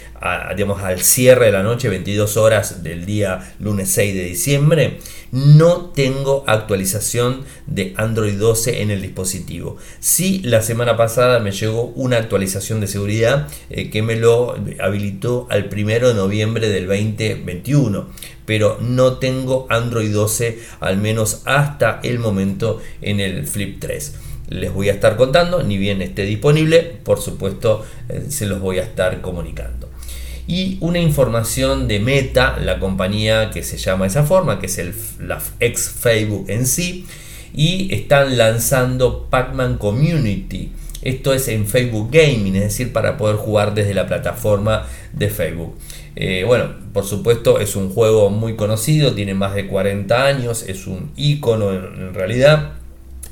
digamos, 0.55 0.81
al 0.81 1.01
cierre 1.01 1.47
de 1.47 1.51
la 1.51 1.63
noche, 1.63 1.89
22 1.89 2.37
horas 2.37 2.83
del 2.83 3.05
día 3.05 3.53
lunes 3.59 3.89
6 3.91 4.15
de 4.15 4.23
diciembre, 4.23 4.99
no 5.31 5.91
tengo 5.93 6.43
actualización 6.47 7.43
de 7.67 7.93
Android 7.97 8.37
12 8.37 8.81
en 8.81 8.91
el 8.91 9.01
dispositivo. 9.01 9.77
Sí, 9.99 10.41
la 10.43 10.61
semana 10.61 10.95
pasada 10.95 11.39
me 11.39 11.51
llegó 11.51 11.87
una 11.95 12.17
actualización 12.17 12.79
de 12.79 12.87
seguridad 12.87 13.47
eh, 13.69 13.89
que 13.89 14.01
me 14.01 14.15
lo 14.15 14.55
habilitó 14.79 15.47
al 15.49 15.69
1 15.71 16.07
de 16.07 16.13
noviembre 16.13 16.69
del 16.69 16.87
2021 16.87 18.33
pero 18.45 18.77
no 18.81 19.19
tengo 19.19 19.67
Android 19.69 20.11
12 20.11 20.59
al 20.81 20.97
menos 20.97 21.43
hasta 21.45 22.01
el 22.03 22.19
momento 22.19 22.81
en 23.01 23.21
el 23.21 23.47
Flip 23.47 23.79
3 23.79 24.32
les 24.53 24.73
voy 24.73 24.89
a 24.89 24.93
estar 24.93 25.15
contando, 25.17 25.63
ni 25.63 25.77
bien 25.77 26.01
esté 26.01 26.25
disponible, 26.25 26.81
por 27.03 27.19
supuesto 27.19 27.85
eh, 28.09 28.25
se 28.29 28.45
los 28.45 28.59
voy 28.61 28.79
a 28.79 28.83
estar 28.83 29.21
comunicando 29.21 29.93
y 30.47 30.77
una 30.81 30.99
información 30.99 31.87
de 31.87 31.99
Meta, 31.99 32.57
la 32.59 32.79
compañía 32.79 33.49
que 33.49 33.63
se 33.63 33.77
llama 33.77 34.07
esa 34.07 34.23
forma, 34.23 34.59
que 34.59 34.65
es 34.65 34.77
el, 34.77 34.93
la 35.19 35.41
ex 35.59 35.89
Facebook 35.89 36.45
en 36.49 36.67
sí, 36.67 37.05
y 37.53 37.93
están 37.93 38.37
lanzando 38.37 39.27
Pac-Man 39.29 39.77
Community. 39.77 40.71
Esto 41.01 41.33
es 41.33 41.47
en 41.49 41.67
Facebook 41.67 42.09
Gaming, 42.11 42.55
es 42.55 42.63
decir, 42.63 42.93
para 42.93 43.17
poder 43.17 43.35
jugar 43.35 43.73
desde 43.73 43.93
la 43.93 44.07
plataforma 44.07 44.87
de 45.11 45.29
Facebook. 45.29 45.77
Eh, 46.15 46.43
bueno, 46.45 46.75
por 46.93 47.05
supuesto 47.05 47.59
es 47.59 47.75
un 47.75 47.89
juego 47.89 48.29
muy 48.29 48.55
conocido, 48.55 49.13
tiene 49.13 49.33
más 49.33 49.53
de 49.55 49.67
40 49.67 50.25
años, 50.25 50.63
es 50.67 50.87
un 50.87 51.11
icono 51.15 51.71
en 51.73 52.13
realidad 52.13 52.73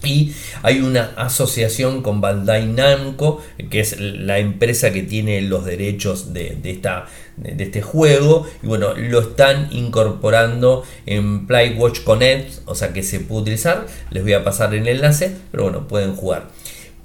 y 0.04 0.34
hay 0.64 0.80
una 0.80 1.14
asociación 1.16 2.02
con 2.02 2.22
Bandai 2.22 2.66
Namco, 2.68 3.42
que 3.70 3.80
es 3.80 4.00
la 4.00 4.40
empresa 4.40 4.92
que 4.92 5.04
tiene 5.04 5.42
los 5.42 5.66
derechos 5.66 6.34
de, 6.34 6.58
esta, 6.64 7.08
de 7.38 7.64
este 7.64 7.82
juego. 7.82 8.48
Y 8.64 8.68
bueno, 8.68 8.94
lo 8.96 9.20
están 9.20 9.70
incorporando 9.72 10.84
en 11.06 11.46
Playwatch 11.48 12.02
Connect, 12.04 12.62
o 12.66 12.76
sea 12.76 12.94
que 12.94 13.04
se 13.04 13.20
puede 13.20 13.42
utilizar. 13.44 13.86
Les 14.10 14.24
voy 14.24 14.34
a 14.34 14.44
pasar 14.44 14.74
el 14.74 14.88
enlace, 14.88 15.36
pero 15.52 15.64
bueno, 15.64 15.88
pueden 15.88 16.16
jugar. 16.16 16.50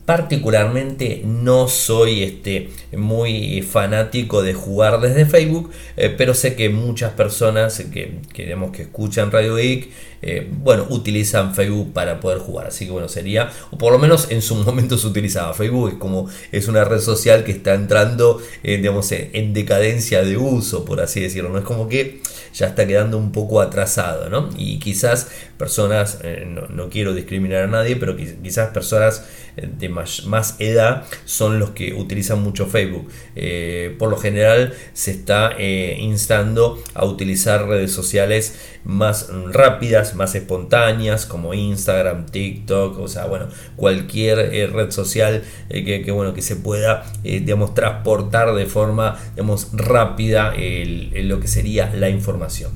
Particularmente 0.06 1.22
no 1.24 1.66
soy 1.66 2.22
este, 2.22 2.70
muy 2.96 3.60
fanático 3.62 4.40
de 4.40 4.54
jugar 4.54 5.00
desde 5.00 5.26
Facebook, 5.26 5.72
eh, 5.96 6.14
pero 6.16 6.32
sé 6.32 6.54
que 6.54 6.68
muchas 6.68 7.10
personas 7.14 7.82
que, 7.92 8.20
que 8.32 8.56
escuchan 8.82 9.32
Radio 9.32 9.56
Geek 9.56 9.90
eh, 10.28 10.44
bueno, 10.50 10.86
utilizan 10.90 11.54
Facebook 11.54 11.92
para 11.92 12.18
poder 12.18 12.38
jugar. 12.38 12.66
Así 12.66 12.84
que 12.84 12.90
bueno, 12.90 13.08
sería, 13.08 13.52
o 13.70 13.78
por 13.78 13.92
lo 13.92 13.98
menos 14.00 14.28
en 14.32 14.42
su 14.42 14.54
momento 14.66 14.98
se 14.98 15.06
utilizaba. 15.06 15.54
Facebook 15.54 15.90
es 15.90 15.94
como 15.94 16.28
es 16.50 16.66
una 16.66 16.84
red 16.84 16.98
social 16.98 17.44
que 17.44 17.52
está 17.52 17.74
entrando, 17.74 18.42
eh, 18.64 18.78
digamos, 18.78 19.12
en 19.12 19.54
decadencia 19.54 20.24
de 20.24 20.36
uso, 20.36 20.84
por 20.84 21.00
así 21.00 21.20
decirlo. 21.20 21.50
No 21.50 21.58
es 21.58 21.64
como 21.64 21.88
que 21.88 22.20
ya 22.52 22.66
está 22.66 22.88
quedando 22.88 23.18
un 23.18 23.30
poco 23.30 23.60
atrasado, 23.60 24.28
¿no? 24.28 24.48
Y 24.56 24.80
quizás 24.80 25.30
personas, 25.58 26.18
eh, 26.24 26.44
no, 26.70 26.90
quiero 26.90 27.14
discriminar 27.14 27.62
a 27.62 27.66
nadie, 27.68 27.94
pero 27.94 28.16
quizás 28.16 28.70
personas 28.70 29.24
de 29.56 29.88
más, 29.88 30.56
edad 30.58 31.04
son 31.24 31.60
los 31.60 31.70
que 31.70 31.94
utilizan 31.94 32.42
mucho 32.42 32.66
Facebook. 32.66 33.08
por 33.98 34.10
lo 34.10 34.16
general 34.16 34.74
se 34.92 35.12
está 35.12 35.56
instando 35.60 36.82
a 36.94 37.04
utilizar 37.06 37.66
redes 37.66 37.92
sociales 37.92 38.54
más 38.84 39.28
rápidas, 39.52 40.15
más 40.16 40.34
espontáneas, 40.34 41.26
como 41.26 41.54
Instagram, 41.54 42.26
TikTok, 42.26 42.98
o 42.98 43.08
sea, 43.08 43.26
bueno, 43.26 43.46
cualquier 43.76 44.38
eh, 44.38 44.66
red 44.66 44.90
social 44.90 45.42
eh, 45.68 46.02
que, 46.04 46.10
bueno, 46.10 46.34
que 46.34 46.42
se 46.42 46.56
pueda, 46.56 47.04
eh, 47.24 47.40
digamos, 47.40 47.74
transportar 47.74 48.54
de 48.54 48.66
forma, 48.66 49.18
digamos, 49.34 49.68
rápida 49.72 50.54
lo 50.56 51.40
que 51.40 51.48
sería 51.48 51.92
la 51.94 52.08
información. 52.08 52.72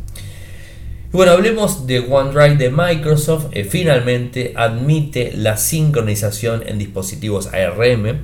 bueno, 1.13 1.33
hablemos 1.33 1.87
de 1.87 2.01
OneDrive 2.01 2.57
de 2.57 2.71
Microsoft. 2.71 3.47
finalmente 3.69 4.53
admite 4.57 5.33
la 5.35 5.57
sincronización 5.57 6.63
en 6.67 6.79
dispositivos 6.79 7.49
ARM. 7.49 8.21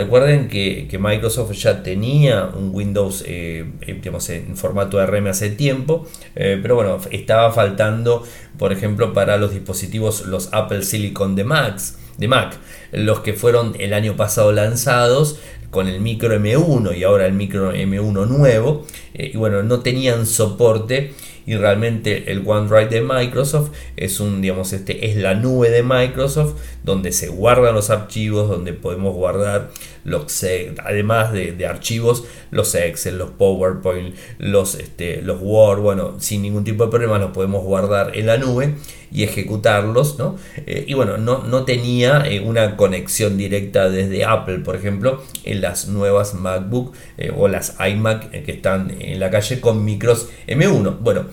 Recuerden 0.00 0.48
que, 0.48 0.98
Microsoft 0.98 1.52
ya 1.52 1.82
tenía 1.82 2.46
un 2.46 2.70
Windows 2.74 3.22
eh, 3.26 3.66
en 3.82 4.56
formato 4.56 4.98
ARM 4.98 5.26
hace 5.26 5.50
tiempo, 5.50 6.06
eh, 6.34 6.58
pero 6.62 6.74
bueno, 6.74 6.98
estaba 7.10 7.52
faltando, 7.52 8.24
por 8.58 8.72
ejemplo, 8.72 9.12
para 9.12 9.36
los 9.36 9.52
dispositivos, 9.52 10.24
los 10.24 10.48
Apple 10.54 10.84
Silicon 10.84 11.36
de, 11.36 11.44
Max, 11.44 11.98
de 12.16 12.28
Mac, 12.28 12.56
los 12.92 13.20
que 13.20 13.34
fueron 13.34 13.76
el 13.78 13.92
año 13.92 14.16
pasado 14.16 14.52
lanzados 14.52 15.38
con 15.70 15.86
el 15.86 16.00
micro 16.00 16.34
M1 16.34 16.96
y 16.96 17.04
ahora 17.04 17.26
el 17.26 17.34
micro 17.34 17.74
M1 17.74 18.26
nuevo, 18.26 18.86
eh, 19.12 19.32
y 19.34 19.36
bueno, 19.36 19.62
no 19.62 19.80
tenían 19.80 20.24
soporte 20.24 21.12
y 21.50 21.56
realmente 21.56 22.30
el 22.30 22.44
OneDrive 22.46 22.86
de 22.86 23.00
Microsoft 23.00 23.72
es 23.96 24.20
un 24.20 24.40
digamos 24.40 24.72
este 24.72 25.10
es 25.10 25.16
la 25.16 25.34
nube 25.34 25.68
de 25.68 25.82
Microsoft 25.82 26.54
donde 26.84 27.10
se 27.10 27.26
guardan 27.26 27.74
los 27.74 27.90
archivos 27.90 28.48
donde 28.48 28.72
podemos 28.72 29.16
guardar 29.16 29.72
los 30.04 30.44
además 30.84 31.32
de, 31.32 31.66
archivos 31.66 32.24
los 32.50 32.74
Excel 32.74 33.18
los 33.18 33.30
PowerPoint 33.30 34.14
los 34.38 34.74
este, 34.74 35.22
los 35.22 35.38
Word 35.40 35.80
bueno 35.80 36.16
sin 36.20 36.42
ningún 36.42 36.64
tipo 36.64 36.84
de 36.84 36.90
problema 36.90 37.18
los 37.18 37.30
podemos 37.32 37.64
guardar 37.64 38.16
en 38.16 38.26
la 38.26 38.36
nube 38.36 38.74
y 39.12 39.24
ejecutarlos 39.24 40.18
¿no? 40.18 40.36
Eh, 40.66 40.84
y 40.86 40.94
bueno 40.94 41.18
no, 41.18 41.42
no 41.42 41.64
tenía 41.64 42.24
eh, 42.26 42.40
una 42.40 42.76
conexión 42.76 43.36
directa 43.36 43.90
desde 43.90 44.24
Apple 44.24 44.60
por 44.60 44.76
ejemplo 44.76 45.22
en 45.44 45.60
las 45.60 45.88
nuevas 45.88 46.34
MacBook 46.34 46.94
eh, 47.18 47.32
o 47.36 47.48
las 47.48 47.76
iMac 47.80 48.30
que 48.30 48.52
están 48.52 48.96
en 49.00 49.20
la 49.20 49.30
calle 49.30 49.60
con 49.60 49.84
micros 49.84 50.28
M1 50.46 50.98
bueno 51.00 51.26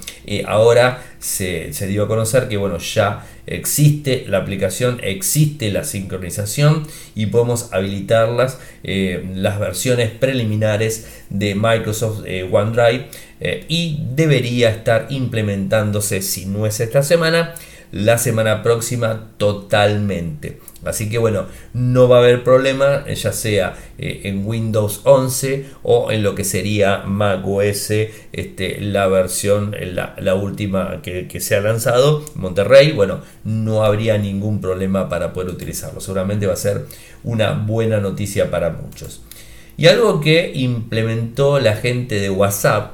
ahora 0.46 1.04
se, 1.20 1.72
dio 1.88 2.04
a 2.04 2.08
conocer 2.08 2.48
que 2.48 2.58
bueno, 2.58 2.78
ya 2.78 3.26
existe 3.46 4.26
la 4.28 4.40
aplicación, 4.40 5.00
existe 5.04 5.72
la 5.72 5.84
sincronización 5.84 6.88
y 7.16 7.28
podemos 7.28 7.74
habilitarlas 7.74 8.60
eh, 8.84 9.26
las 9.34 9.60
versiones 9.60 10.12
preliminares 10.12 11.24
de 11.30 11.56
Microsoft 11.56 12.24
eh, 12.26 12.48
OneDrive 12.50 13.08
eh, 13.40 13.66
y 13.68 14.04
debería 14.16 14.70
estar 14.70 15.08
implementándose 15.10 16.22
si 16.22 16.46
no 16.46 16.66
es 16.66 16.80
esta 16.80 17.04
semana 17.04 17.54
la 17.92 18.18
semana 18.18 18.64
próxima 18.64 19.30
totalmente. 19.38 20.60
Así 20.86 21.10
que 21.10 21.18
bueno, 21.18 21.46
no 21.74 22.08
va 22.08 22.18
a 22.18 22.20
haber 22.20 22.44
problema, 22.44 23.06
ya 23.08 23.34
sea 23.34 23.76
eh, 23.98 24.22
en 24.24 24.46
Windows 24.46 25.02
11 25.04 25.66
o 25.84 26.12
en 26.12 26.24
lo 26.24 26.36
que 26.36 26.44
sería 26.44 27.04
Mac 27.06 27.46
OS, 27.46 27.92
este, 28.32 28.80
la 28.82 29.08
versión, 29.08 29.76
la, 29.94 30.36
última 30.36 31.02
que, 31.02 31.28
que, 31.28 31.40
se 31.40 31.56
ha 31.56 31.62
lanzado, 31.62 32.24
Monterrey. 32.36 32.92
Bueno, 32.92 33.22
no 33.44 33.84
habría 33.84 34.18
ningún 34.18 34.62
problema 34.62 35.10
para 35.10 35.34
poder 35.34 35.50
utilizarlo. 35.50 36.00
Seguramente 36.00 36.48
va 36.48 36.54
a 36.54 36.58
ser 36.58 36.86
una 37.24 37.52
buena 37.52 38.00
noticia 38.00 38.52
para 38.52 38.70
muchos. 38.70 39.22
Y 39.78 39.88
algo 39.88 40.22
que 40.22 40.52
implementó 40.56 41.60
la 41.60 41.76
gente 41.76 42.20
de 42.20 42.30
WhatsApp 42.30 42.94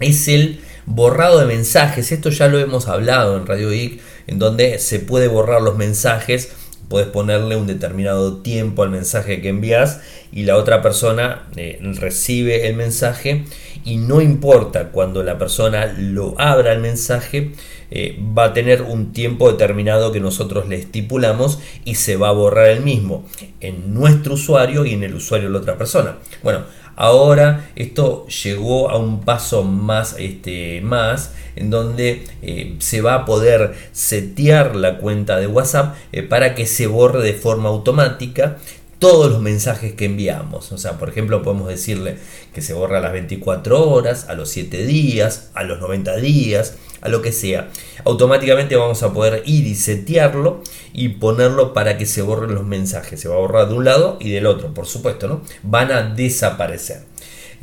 es 0.00 0.28
el 0.28 0.60
borrado 0.86 1.40
de 1.40 1.46
mensajes. 1.46 2.12
Esto 2.12 2.30
ya 2.30 2.48
lo 2.48 2.58
hemos 2.58 2.88
hablado 2.88 3.36
en 3.36 3.46
Radio 3.46 3.70
Geek, 3.70 4.00
en 4.26 4.38
donde 4.38 4.78
se 4.78 5.00
puede 5.00 5.28
borrar 5.28 5.62
los 5.62 5.76
mensajes. 5.76 6.52
Puedes 6.88 7.08
ponerle 7.08 7.56
un 7.56 7.66
determinado 7.66 8.38
tiempo 8.42 8.82
al 8.82 8.90
mensaje 8.90 9.40
que 9.40 9.48
envías 9.48 10.00
y 10.32 10.42
la 10.44 10.56
otra 10.56 10.82
persona 10.82 11.48
eh, 11.56 11.78
recibe 11.80 12.66
el 12.66 12.74
mensaje 12.74 13.44
y 13.84 13.96
no 13.96 14.20
importa 14.20 14.90
cuando 14.90 15.22
la 15.22 15.38
persona 15.38 15.94
lo 15.98 16.34
abra 16.38 16.72
el 16.72 16.80
mensaje, 16.80 17.52
eh, 17.90 18.18
va 18.36 18.44
a 18.46 18.52
tener 18.52 18.82
un 18.82 19.12
tiempo 19.12 19.50
determinado 19.50 20.10
que 20.10 20.20
nosotros 20.20 20.68
le 20.68 20.76
estipulamos 20.76 21.60
y 21.84 21.94
se 21.94 22.16
va 22.16 22.28
a 22.28 22.32
borrar 22.32 22.68
el 22.68 22.80
mismo 22.80 23.26
en 23.60 23.94
nuestro 23.94 24.34
usuario 24.34 24.84
y 24.84 24.94
en 24.94 25.04
el 25.04 25.14
usuario 25.14 25.48
de 25.48 25.52
la 25.52 25.60
otra 25.60 25.78
persona. 25.78 26.16
Bueno, 26.42 26.64
ahora 26.96 27.70
esto 27.76 28.26
llegó 28.26 28.90
a 28.90 28.98
un 28.98 29.20
paso 29.20 29.62
más, 29.62 30.16
este, 30.18 30.80
más 30.80 31.32
en 31.56 31.70
donde 31.70 32.24
eh, 32.42 32.76
se 32.78 33.00
va 33.00 33.14
a 33.14 33.24
poder 33.24 33.74
setear 33.92 34.76
la 34.76 34.98
cuenta 34.98 35.38
de 35.38 35.46
WhatsApp 35.46 35.96
para 36.28 36.54
que 36.54 36.66
se 36.66 36.86
borre 36.86 37.22
de 37.22 37.34
forma 37.34 37.68
automática 37.68 38.58
todos 39.04 39.30
los 39.30 39.42
mensajes 39.42 39.92
que 39.92 40.06
enviamos. 40.06 40.72
O 40.72 40.78
sea, 40.78 40.98
por 40.98 41.10
ejemplo, 41.10 41.42
podemos 41.42 41.68
decirle 41.68 42.16
que 42.54 42.62
se 42.62 42.72
borra 42.72 42.98
a 42.98 43.00
las 43.02 43.12
24 43.12 43.90
horas, 43.90 44.30
a 44.30 44.34
los 44.34 44.48
7 44.48 44.86
días, 44.86 45.50
a 45.52 45.62
los 45.62 45.80
90 45.80 46.16
días, 46.16 46.76
a 47.04 47.08
lo 47.08 47.22
que 47.22 47.30
sea. 47.30 47.70
Automáticamente 48.04 48.74
vamos 48.74 49.02
a 49.02 49.12
poder 49.12 49.42
ir 49.46 49.66
y 49.66 49.74
setearlo 49.76 50.62
y 50.92 51.10
ponerlo 51.10 51.72
para 51.72 51.96
que 51.96 52.06
se 52.06 52.22
borren 52.22 52.54
los 52.54 52.64
mensajes. 52.64 53.20
Se 53.20 53.28
va 53.28 53.36
a 53.36 53.38
borrar 53.38 53.68
de 53.68 53.74
un 53.74 53.84
lado 53.84 54.16
y 54.20 54.30
del 54.30 54.46
otro, 54.46 54.74
por 54.74 54.86
supuesto, 54.86 55.28
¿no? 55.28 55.42
Van 55.62 55.92
a 55.92 56.02
desaparecer. 56.02 57.13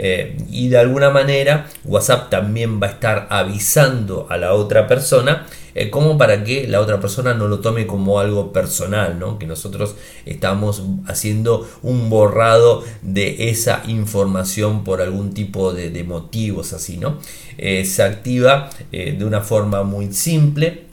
Eh, 0.03 0.36
y 0.50 0.70
de 0.70 0.79
alguna 0.79 1.12
manera 1.12 1.67
WhatsApp 1.86 2.31
también 2.31 2.81
va 2.81 2.88
a 2.88 2.89
estar 2.89 3.27
avisando 3.29 4.25
a 4.31 4.38
la 4.38 4.55
otra 4.55 4.88
persona 4.88 5.46
eh, 5.75 5.91
como 5.91 6.17
para 6.17 6.43
que 6.43 6.67
la 6.67 6.81
otra 6.81 7.00
persona 7.00 7.36
no 7.36 7.48
lo 7.48 7.60
tome 7.60 7.86
como 7.86 8.20
algo 8.20 8.51
personal, 8.51 9.20
¿no? 9.20 9.38
que 9.38 9.46
nosotros 9.46 9.93
estamos 10.25 10.81
haciendo 11.05 11.70
un 11.84 12.10
borrado 12.10 12.84
de 13.03 13.51
esa 13.51 13.84
información 13.86 14.84
por 14.84 15.01
algún 15.01 15.36
tipo 15.36 15.72
de, 15.72 16.03
motivos 16.03 16.74
así, 16.74 16.98
¿no? 16.98 17.20
Eh, 17.60 17.86
se 17.86 18.01
activa 18.01 18.72
de 18.91 19.24
una 19.24 19.41
forma 19.41 19.84
muy 19.84 20.12
simple, 20.12 20.86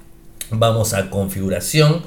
vamos 0.51 0.93
a 0.93 1.09
configuración, 1.09 2.03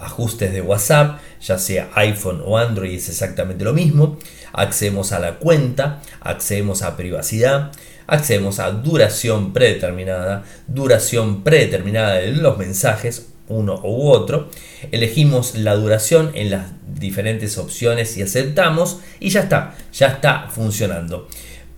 ajustes 0.00 0.52
de 0.52 0.60
WhatsApp, 0.60 1.20
ya 1.40 1.58
sea 1.58 1.90
iPhone 1.94 2.42
o 2.44 2.58
Android 2.58 2.94
es 2.94 3.08
exactamente 3.08 3.64
lo 3.64 3.72
mismo, 3.72 4.18
accedemos 4.52 5.12
a 5.12 5.20
la 5.20 5.36
cuenta, 5.36 6.02
accedemos 6.20 6.82
a 6.82 6.96
privacidad, 6.96 7.72
accedemos 8.06 8.58
a 8.58 8.70
duración 8.70 9.52
predeterminada, 9.52 10.44
duración 10.66 11.42
predeterminada 11.42 12.14
de 12.14 12.32
los 12.32 12.58
mensajes, 12.58 13.28
uno 13.48 13.80
u 13.82 14.08
otro, 14.08 14.48
elegimos 14.92 15.56
la 15.56 15.74
duración 15.74 16.30
en 16.34 16.50
las 16.50 16.66
diferentes 16.86 17.58
opciones 17.58 18.16
y 18.16 18.22
aceptamos 18.22 19.00
y 19.18 19.30
ya 19.30 19.40
está, 19.40 19.74
ya 19.92 20.06
está 20.08 20.48
funcionando. 20.50 21.28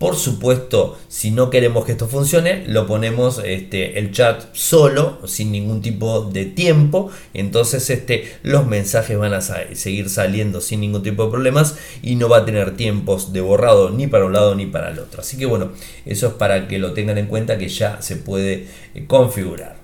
Por 0.02 0.16
supuesto, 0.16 0.98
si 1.06 1.30
no 1.30 1.48
queremos 1.48 1.84
que 1.84 1.92
esto 1.92 2.08
funcione, 2.08 2.64
lo 2.66 2.88
ponemos 2.88 3.40
este, 3.44 4.00
el 4.00 4.10
chat 4.10 4.46
solo, 4.52 5.20
sin 5.28 5.52
ningún 5.52 5.80
tipo 5.80 6.22
de 6.24 6.44
tiempo. 6.44 7.12
Entonces 7.34 7.88
este, 7.88 8.32
los 8.42 8.66
mensajes 8.66 9.16
van 9.16 9.32
a 9.32 9.40
seguir 9.40 10.10
saliendo 10.10 10.60
sin 10.60 10.80
ningún 10.80 11.04
tipo 11.04 11.26
de 11.26 11.30
problemas 11.30 11.76
y 12.02 12.16
no 12.16 12.28
va 12.28 12.38
a 12.38 12.44
tener 12.44 12.76
tiempos 12.76 13.32
de 13.32 13.42
borrado 13.42 13.90
ni 13.90 14.08
para 14.08 14.24
un 14.24 14.32
lado 14.32 14.56
ni 14.56 14.66
para 14.66 14.90
el 14.90 14.98
otro. 14.98 15.20
Así 15.20 15.36
que 15.36 15.46
bueno, 15.46 15.70
eso 16.04 16.26
es 16.26 16.32
para 16.32 16.66
que 16.66 16.80
lo 16.80 16.94
tengan 16.94 17.18
en 17.18 17.26
cuenta 17.28 17.56
que 17.56 17.68
ya 17.68 18.02
se 18.02 18.16
puede 18.16 18.66
eh, 18.96 19.04
configurar. 19.06 19.76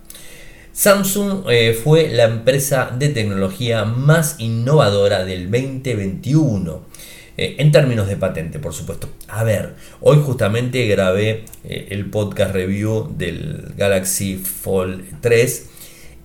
Samsung 0.72 1.44
eh, 1.48 1.74
fue 1.74 2.08
la 2.08 2.24
empresa 2.24 2.90
de 2.96 3.08
tecnología 3.10 3.84
más 3.84 4.34
innovadora 4.40 5.24
del 5.24 5.48
2021. 5.48 6.87
Eh, 7.38 7.54
en 7.58 7.70
términos 7.70 8.08
de 8.08 8.16
patente, 8.16 8.58
por 8.58 8.74
supuesto. 8.74 9.08
A 9.28 9.44
ver, 9.44 9.76
hoy 10.00 10.20
justamente 10.24 10.84
grabé 10.88 11.44
eh, 11.62 11.86
el 11.90 12.10
podcast 12.10 12.52
review 12.52 13.14
del 13.16 13.74
Galaxy 13.76 14.38
Fold 14.38 15.20
3 15.20 15.70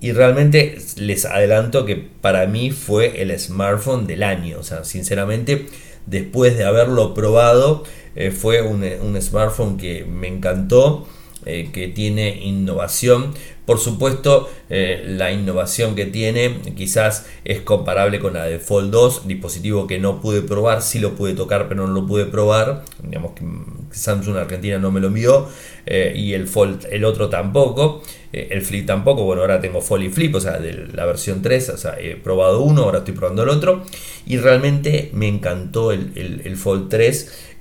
y 0.02 0.12
realmente 0.12 0.80
les 0.98 1.26
adelanto 1.26 1.86
que 1.86 1.98
para 1.98 2.48
mí 2.48 2.72
fue 2.72 3.22
el 3.22 3.40
smartphone 3.40 4.08
del 4.08 4.24
año. 4.24 4.58
O 4.60 4.64
sea, 4.64 4.84
sinceramente, 4.86 5.68
después 6.08 6.58
de 6.58 6.64
haberlo 6.64 7.14
probado, 7.14 7.84
eh, 8.16 8.32
fue 8.32 8.64
un, 8.64 8.84
un, 8.84 9.22
smartphone 9.22 9.78
que 9.78 10.06
me 10.06 10.28
encantó, 10.28 11.08
que 11.46 11.92
tiene 11.94 12.40
innovación. 12.42 13.34
Por 13.66 13.80
supuesto, 13.80 14.50
eh, 14.70 15.04
la 15.08 15.32
innovación 15.32 15.96
que 15.96 16.06
tiene 16.06 16.60
quizás 16.76 17.28
es 17.46 17.62
comparable 17.62 18.20
con 18.20 18.34
la 18.34 18.44
de 18.44 18.60
Fold 18.60 18.92
2, 18.92 19.28
dispositivo 19.28 19.88
que 19.88 20.00
no 20.00 20.20
pude 20.20 20.42
probar, 20.42 20.82
sí 20.82 21.00
lo 21.00 21.16
pude 21.16 21.34
tocar 21.34 21.70
pero 21.70 21.88
no 21.88 21.94
lo 21.94 22.06
pude 22.06 22.26
probar, 22.26 22.84
digamos 23.02 23.32
que 23.32 23.46
Samsung 23.92 24.36
Argentina 24.36 24.80
no 24.80 24.92
me 24.92 25.00
lo 25.00 25.08
envió 25.08 25.48
eh, 25.86 26.12
y 26.14 26.34
el 26.34 26.48
Fold, 26.48 26.88
el 26.92 27.06
otro 27.06 27.30
tampoco, 27.30 28.04
eh, 28.34 28.50
el 28.52 28.64
Flip 28.64 28.86
tampoco, 28.86 29.24
bueno 29.24 29.44
ahora 29.44 29.62
tengo 29.62 29.80
Fold 29.80 30.04
y 30.04 30.10
Flip, 30.10 30.36
o 30.36 30.42
sea 30.42 30.60
de 30.60 30.88
la 30.92 31.06
versión 31.06 31.42
3, 31.42 31.70
o 31.70 31.78
sea 31.78 31.96
he 31.98 32.18
probado 32.18 32.64
uno, 32.64 32.84
ahora 32.84 33.00
estoy 33.00 33.14
probando 33.14 33.44
el 33.44 33.50
otro. 33.50 33.84
Y 34.26 34.38
realmente 34.38 35.10
me 35.14 35.28
encantó 35.28 35.92
el, 35.92 36.12
el, 36.16 36.56
Fold 36.56 36.88
3 36.90 37.56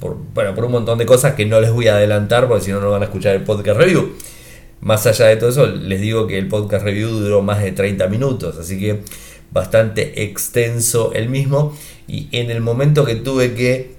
por, 0.00 0.16
bueno, 0.34 0.52
por 0.54 0.64
un 0.64 0.72
montón 0.72 0.98
de 0.98 1.06
cosas 1.06 1.34
que 1.34 1.46
no 1.46 1.60
les 1.60 1.70
voy 1.70 1.86
a 1.86 1.94
adelantar 1.94 2.48
porque 2.48 2.64
si 2.64 2.72
no 2.72 2.80
no 2.80 2.90
van 2.90 3.02
a 3.02 3.04
escuchar 3.06 3.36
el 3.36 3.42
podcast 3.42 3.78
review. 3.78 4.14
Más 4.80 5.06
allá 5.06 5.26
de 5.26 5.36
todo 5.36 5.50
eso, 5.50 5.66
les 5.66 6.00
digo 6.00 6.26
que 6.26 6.38
el 6.38 6.48
podcast 6.48 6.84
review 6.84 7.08
duró 7.10 7.42
más 7.42 7.62
de 7.62 7.72
30 7.72 8.06
minutos, 8.08 8.56
así 8.58 8.78
que 8.78 9.00
bastante 9.50 10.22
extenso 10.22 11.12
el 11.12 11.28
mismo. 11.28 11.76
Y 12.06 12.28
en 12.32 12.50
el 12.50 12.60
momento 12.60 13.04
que 13.04 13.16
tuve 13.16 13.54
que 13.54 13.95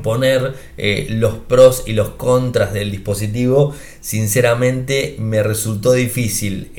poner 0.00 0.54
eh, 0.78 1.06
los 1.10 1.34
pros 1.34 1.82
y 1.86 1.92
los 1.92 2.10
contras 2.10 2.72
del 2.72 2.90
dispositivo, 2.90 3.74
sinceramente 4.00 5.16
me 5.18 5.42
resultó 5.42 5.92
difícil 5.92 6.70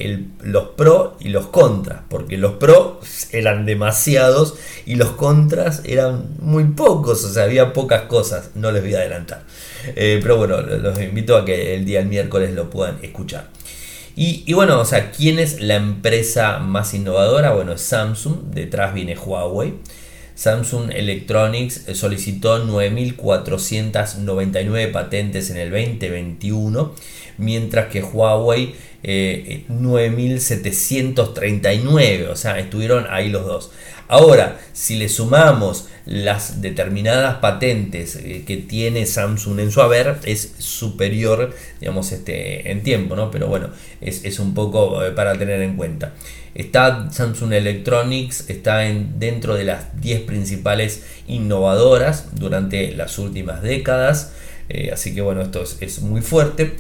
los 0.42 0.70
pros 0.70 1.14
y 1.20 1.30
los 1.30 1.48
contras, 1.48 2.02
porque 2.10 2.38
los 2.38 2.54
pros 2.54 2.98
eran 3.32 3.66
demasiados 3.66 4.56
y 4.86 4.96
los 4.96 5.12
contras 5.12 5.82
eran 5.86 6.30
muy 6.40 6.64
pocos, 6.64 7.24
o 7.24 7.32
sea, 7.32 7.44
había 7.44 7.74
pocas 7.74 8.04
cosas, 8.04 8.52
no 8.56 8.72
les 8.72 8.82
voy 8.82 8.96
a 8.96 9.00
adelantar. 9.00 9.44
Eh, 9.96 10.20
pero 10.22 10.38
bueno, 10.38 10.62
los 10.62 11.00
invito 11.00 11.38
a 11.38 11.46
que 11.46 11.76
el 11.76 11.86
día 11.86 12.00
del 12.00 12.08
miércoles 12.08 12.54
lo 12.54 12.70
puedan 12.70 12.98
escuchar. 13.04 13.50
Y, 14.16 14.44
y, 14.46 14.54
bueno, 14.54 14.80
o 14.80 14.86
sea, 14.86 15.12
¿quién 15.12 15.40
es 15.40 15.60
la 15.60 15.76
empresa 15.76 16.60
más 16.60 16.94
innovadora? 16.94 17.52
Bueno, 17.52 17.74
es 17.74 17.82
Samsung, 17.82 18.52
detrás 18.54 18.94
viene 18.94 19.18
Huawei. 19.18 19.74
Samsung 20.36 20.92
Electronics 20.92 21.86
solicitó 21.94 22.66
9.499 22.66 24.92
patentes 24.92 25.50
en 25.50 25.58
el 25.58 25.72
2021, 25.72 26.94
mientras 27.38 27.88
que 27.88 28.02
Huawei 28.02 28.76
9.739, 29.04 32.02
eh, 32.02 32.28
o 32.28 32.36
sea, 32.36 32.60
estuvieron 32.60 33.06
ahí 33.10 33.30
los 33.30 33.46
dos. 33.46 33.72
Ahora, 34.14 34.60
si 34.74 34.96
le 34.98 35.10
sumamos 35.10 35.88
las 36.06 36.62
determinadas 36.62 37.38
patentes 37.38 38.16
eh, 38.16 38.44
que 38.46 38.58
tiene 38.58 39.08
Samsung 39.08 39.60
en 39.60 39.72
su 39.72 39.82
haber, 39.82 40.20
es 40.24 40.54
superior, 40.60 41.52
digamos, 41.80 42.12
este, 42.12 42.70
en 42.70 42.84
tiempo, 42.84 43.16
¿no? 43.16 43.32
Pero 43.32 43.48
bueno, 43.48 43.70
es, 44.02 44.24
es 44.24 44.38
un 44.38 44.54
poco 44.54 45.04
eh, 45.04 45.10
para 45.14 45.36
tener 45.40 45.64
en 45.64 45.76
cuenta. 45.76 46.14
Está 46.54 47.10
Samsung 47.10 47.54
Electronics, 47.54 48.52
está 48.52 48.86
en, 48.86 49.18
dentro 49.18 49.56
de 49.56 49.64
las 49.64 50.00
10 50.00 50.22
principales 50.22 51.04
innovadoras 51.28 52.36
durante 52.36 52.92
las 52.92 53.18
últimas 53.18 53.64
décadas. 53.64 54.34
Eh, 54.70 54.92
así 54.94 55.16
que 55.16 55.22
bueno, 55.22 55.42
esto 55.42 55.64
es, 55.80 56.02
muy 56.04 56.22
fuerte. 56.22 56.76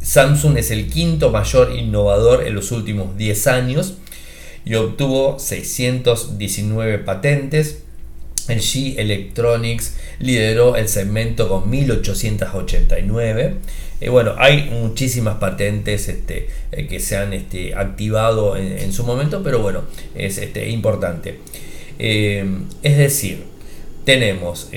Samsung 0.00 0.56
es 0.56 0.70
el 0.70 0.88
quinto 0.88 1.30
mayor 1.30 1.74
innovador 1.76 2.46
en 2.46 2.54
los 2.54 2.70
últimos 2.70 3.16
10 3.16 3.46
años 3.48 3.98
y 4.64 4.74
obtuvo 4.74 5.38
619 5.38 6.98
patentes. 6.98 7.82
El 8.48 8.60
G 8.60 8.98
Electronics 8.98 9.96
lideró 10.20 10.76
el 10.76 10.88
segmento 10.88 11.48
con 11.48 11.68
1889. 11.68 13.56
Eh, 14.00 14.10
bueno, 14.10 14.34
hay 14.38 14.70
muchísimas 14.70 15.38
patentes 15.38 16.08
este, 16.08 16.46
eh, 16.72 16.86
que 16.86 17.00
se 17.00 17.16
han 17.16 17.32
este, 17.32 17.74
activado 17.74 18.56
en, 18.56 18.92
su 18.92 19.02
momento, 19.04 19.42
pero 19.42 19.60
bueno, 19.60 19.82
es 20.14 20.38
este, 20.38 20.70
importante. 20.70 21.40
Eh, 21.98 22.46
es 22.82 22.96
decir, 22.96 23.42
tenemos 24.04 24.70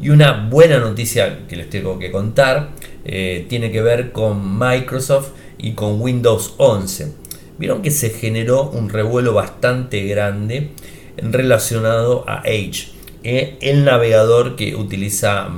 y 0.00 0.10
una 0.10 0.48
buena 0.48 0.78
noticia 0.78 1.46
que 1.48 1.56
les 1.56 1.70
tengo 1.70 1.98
que 1.98 2.10
contar 2.10 2.70
eh, 3.04 3.46
tiene 3.48 3.70
que 3.70 3.82
ver 3.82 4.12
con 4.12 4.58
Microsoft 4.58 5.30
y 5.58 5.72
con 5.72 6.00
Windows 6.00 6.54
11. 6.58 7.12
Vieron 7.58 7.82
que 7.82 7.90
se 7.90 8.10
generó 8.10 8.70
un 8.70 8.88
revuelo 8.88 9.34
bastante 9.34 10.04
grande 10.06 10.70
relacionado 11.16 12.24
a 12.26 12.42
Edge, 12.44 12.88
eh, 13.22 13.56
el 13.60 13.84
navegador 13.84 14.56
que 14.56 14.74
utiliza 14.74 15.48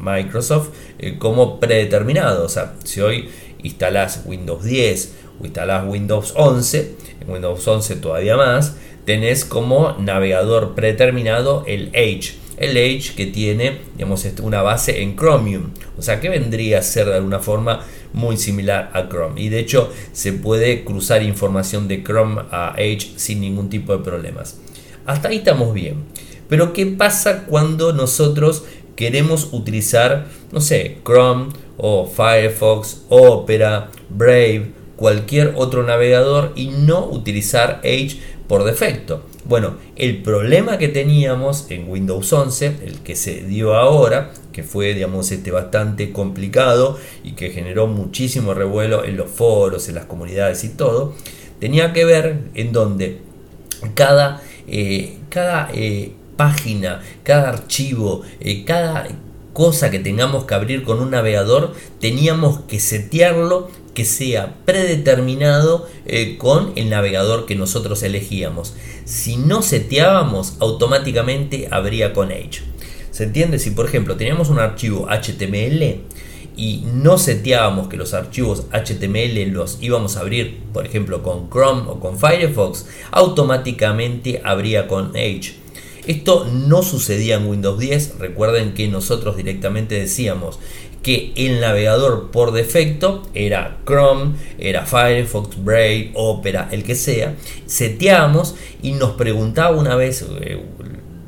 Microsoft 0.00 0.70
eh, 0.98 1.16
como 1.18 1.60
predeterminado. 1.60 2.44
O 2.44 2.48
sea, 2.48 2.74
si 2.84 3.00
hoy 3.00 3.28
instalás 3.62 4.22
Windows 4.24 4.64
10 4.64 5.14
o 5.40 5.44
instalás 5.44 5.86
Windows 5.86 6.32
11, 6.36 6.94
en 7.20 7.30
Windows 7.30 7.66
11 7.66 7.96
todavía 7.96 8.36
más, 8.36 8.76
tenés 9.04 9.44
como 9.44 9.96
navegador 9.98 10.74
predeterminado 10.74 11.64
el 11.66 11.90
Edge 11.92 12.34
el 12.60 12.76
Edge 12.76 13.14
que 13.16 13.26
tiene 13.26 13.78
digamos, 13.96 14.24
este, 14.24 14.42
una 14.42 14.62
base 14.62 15.02
en 15.02 15.16
Chromium, 15.16 15.70
o 15.98 16.02
sea 16.02 16.20
que 16.20 16.28
vendría 16.28 16.78
a 16.78 16.82
ser 16.82 17.06
de 17.06 17.16
alguna 17.16 17.40
forma 17.40 17.84
muy 18.12 18.36
similar 18.36 18.90
a 18.92 19.08
Chrome 19.08 19.40
y 19.40 19.48
de 19.48 19.58
hecho 19.58 19.92
se 20.12 20.32
puede 20.32 20.84
cruzar 20.84 21.22
información 21.22 21.88
de 21.88 22.04
Chrome 22.04 22.42
a 22.50 22.74
Edge 22.76 23.14
sin 23.16 23.40
ningún 23.40 23.68
tipo 23.68 23.96
de 23.96 24.04
problemas. 24.04 24.60
Hasta 25.06 25.28
ahí 25.28 25.38
estamos 25.38 25.74
bien, 25.74 26.04
pero 26.48 26.72
¿qué 26.72 26.86
pasa 26.86 27.46
cuando 27.46 27.92
nosotros 27.92 28.64
queremos 28.94 29.48
utilizar, 29.52 30.26
no 30.52 30.60
sé, 30.60 30.98
Chrome 31.04 31.48
o 31.78 32.06
Firefox, 32.06 33.04
Opera, 33.08 33.90
Brave, 34.10 34.72
cualquier 34.96 35.54
otro 35.56 35.82
navegador 35.82 36.52
y 36.54 36.66
no 36.68 37.06
utilizar 37.06 37.80
Edge 37.82 38.18
por 38.46 38.64
defecto? 38.64 39.24
Bueno, 39.50 39.78
el 39.96 40.22
problema 40.22 40.78
que 40.78 40.86
teníamos 40.86 41.68
en 41.72 41.90
Windows 41.90 42.32
11, 42.32 42.66
el 42.84 43.00
que 43.00 43.16
se 43.16 43.42
dio 43.42 43.74
ahora, 43.74 44.30
que 44.52 44.62
fue 44.62 44.94
digamos 44.94 45.32
este 45.32 45.50
bastante 45.50 46.12
complicado 46.12 46.96
y 47.24 47.32
que 47.32 47.50
generó 47.50 47.88
muchísimo 47.88 48.54
revuelo 48.54 49.04
en 49.04 49.16
los 49.16 49.28
foros, 49.28 49.88
en 49.88 49.96
las 49.96 50.04
comunidades 50.04 50.62
y 50.62 50.68
todo, 50.68 51.14
tenía 51.58 51.92
que 51.92 52.04
ver 52.04 52.42
en 52.54 52.70
donde 52.70 53.22
cada, 53.94 54.40
eh, 54.68 55.16
cada 55.30 55.68
eh, 55.74 56.12
página, 56.36 57.02
cada 57.24 57.48
archivo, 57.48 58.22
eh, 58.38 58.64
cada 58.64 59.08
cosa 59.52 59.90
que 59.90 59.98
tengamos 59.98 60.44
que 60.44 60.54
abrir 60.54 60.84
con 60.84 61.00
un 61.00 61.10
navegador, 61.10 61.74
teníamos 61.98 62.60
que 62.68 62.78
setearlo 62.78 63.68
que 63.94 64.04
sea 64.04 64.56
predeterminado 64.64 65.86
eh, 66.06 66.36
con 66.38 66.72
el 66.76 66.90
navegador 66.90 67.46
que 67.46 67.54
nosotros 67.54 68.02
elegíamos. 68.02 68.74
Si 69.04 69.36
no 69.36 69.62
seteábamos, 69.62 70.54
automáticamente 70.60 71.68
habría 71.70 72.12
con 72.12 72.30
Edge. 72.30 72.62
¿Se 73.10 73.24
entiende? 73.24 73.58
Si 73.58 73.70
por 73.70 73.86
ejemplo 73.86 74.16
teníamos 74.16 74.48
un 74.50 74.58
archivo 74.58 75.08
HTML 75.08 76.00
y 76.56 76.84
no 76.92 77.18
seteábamos 77.18 77.88
que 77.88 77.96
los 77.96 78.14
archivos 78.14 78.66
HTML 78.70 79.50
los 79.50 79.78
íbamos 79.80 80.16
a 80.16 80.20
abrir, 80.20 80.60
por 80.72 80.86
ejemplo, 80.86 81.22
con 81.22 81.50
Chrome 81.50 81.82
o 81.88 82.00
con 82.00 82.18
Firefox, 82.18 82.86
automáticamente 83.10 84.40
habría 84.44 84.86
con 84.86 85.16
Edge. 85.16 85.54
Esto 86.06 86.46
no 86.52 86.82
sucedía 86.82 87.36
en 87.36 87.46
Windows 87.46 87.78
10. 87.78 88.18
Recuerden 88.18 88.74
que 88.74 88.88
nosotros 88.88 89.36
directamente 89.36 89.96
decíamos 89.96 90.58
que 91.02 91.32
el 91.36 91.60
navegador 91.60 92.30
por 92.30 92.52
defecto 92.52 93.22
era 93.34 93.78
Chrome, 93.86 94.34
era 94.58 94.84
Firefox, 94.84 95.62
Brave, 95.64 96.12
Opera, 96.14 96.68
el 96.70 96.84
que 96.84 96.94
sea. 96.94 97.36
Seteamos 97.66 98.54
y 98.82 98.92
nos 98.92 99.12
preguntaba 99.12 99.76
una 99.76 99.96
vez 99.96 100.26
eh, 100.40 100.62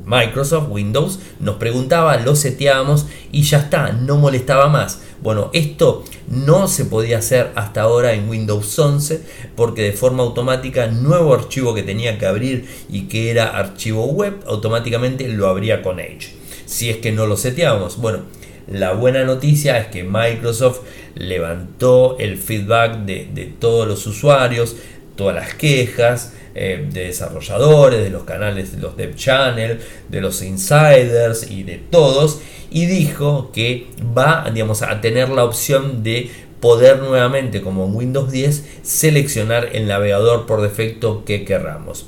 Microsoft, 0.05 0.69
Windows, 0.69 1.19
nos 1.39 1.55
preguntaba, 1.55 2.17
lo 2.17 2.35
seteábamos 2.35 3.07
y 3.31 3.43
ya 3.43 3.59
está, 3.59 3.93
no 3.93 4.17
molestaba 4.17 4.67
más. 4.67 5.01
Bueno, 5.21 5.49
esto 5.53 6.03
no 6.27 6.67
se 6.67 6.85
podía 6.85 7.19
hacer 7.19 7.51
hasta 7.55 7.81
ahora 7.81 8.13
en 8.13 8.27
Windows 8.27 8.77
11 8.77 9.21
porque 9.55 9.83
de 9.83 9.93
forma 9.93 10.23
automática 10.23 10.87
nuevo 10.87 11.33
archivo 11.33 11.73
que 11.73 11.83
tenía 11.83 12.17
que 12.19 12.25
abrir 12.25 12.67
y 12.89 13.03
que 13.03 13.31
era 13.31 13.57
archivo 13.57 14.05
web 14.05 14.41
automáticamente 14.45 15.27
lo 15.29 15.47
abría 15.47 15.81
con 15.81 15.99
Edge. 15.99 16.33
Si 16.65 16.89
es 16.89 16.97
que 16.97 17.11
no 17.11 17.25
lo 17.25 17.37
seteábamos. 17.37 17.97
Bueno, 17.97 18.19
la 18.67 18.93
buena 18.93 19.23
noticia 19.23 19.77
es 19.77 19.87
que 19.87 20.03
Microsoft 20.03 20.81
levantó 21.15 22.17
el 22.19 22.37
feedback 22.37 22.99
de, 22.99 23.53
todos 23.59 23.87
los 23.87 24.05
usuarios, 24.07 24.75
todas 25.15 25.35
las 25.35 25.53
quejas 25.53 26.33
eh, 26.55 26.87
de 26.91 27.05
desarrolladores, 27.05 28.03
de 28.03 28.09
los 28.09 28.23
canales, 28.23 28.75
de 28.75 28.81
los 28.81 28.95
dev 28.97 29.15
channel, 29.15 29.79
de 30.09 30.21
los 30.21 30.41
insiders 30.41 31.49
y 31.49 31.63
de 31.63 31.77
todos 31.77 32.39
y 32.73 32.87
dijo 32.87 33.51
que 33.53 33.87
va 34.17 34.43
a 34.45 35.01
tener 35.01 35.29
la 35.29 35.45
opción 35.45 36.03
de 36.03 36.31
poder 36.59 36.99
nuevamente, 36.99 37.61
como 37.61 37.85
en 37.85 37.95
Windows 37.95 38.31
10, 38.31 38.63
seleccionar 38.81 39.69
el 39.73 39.87
navegador 39.87 40.47
por 40.47 40.61
defecto 40.61 41.23
que 41.23 41.45
querramos. 41.45 42.07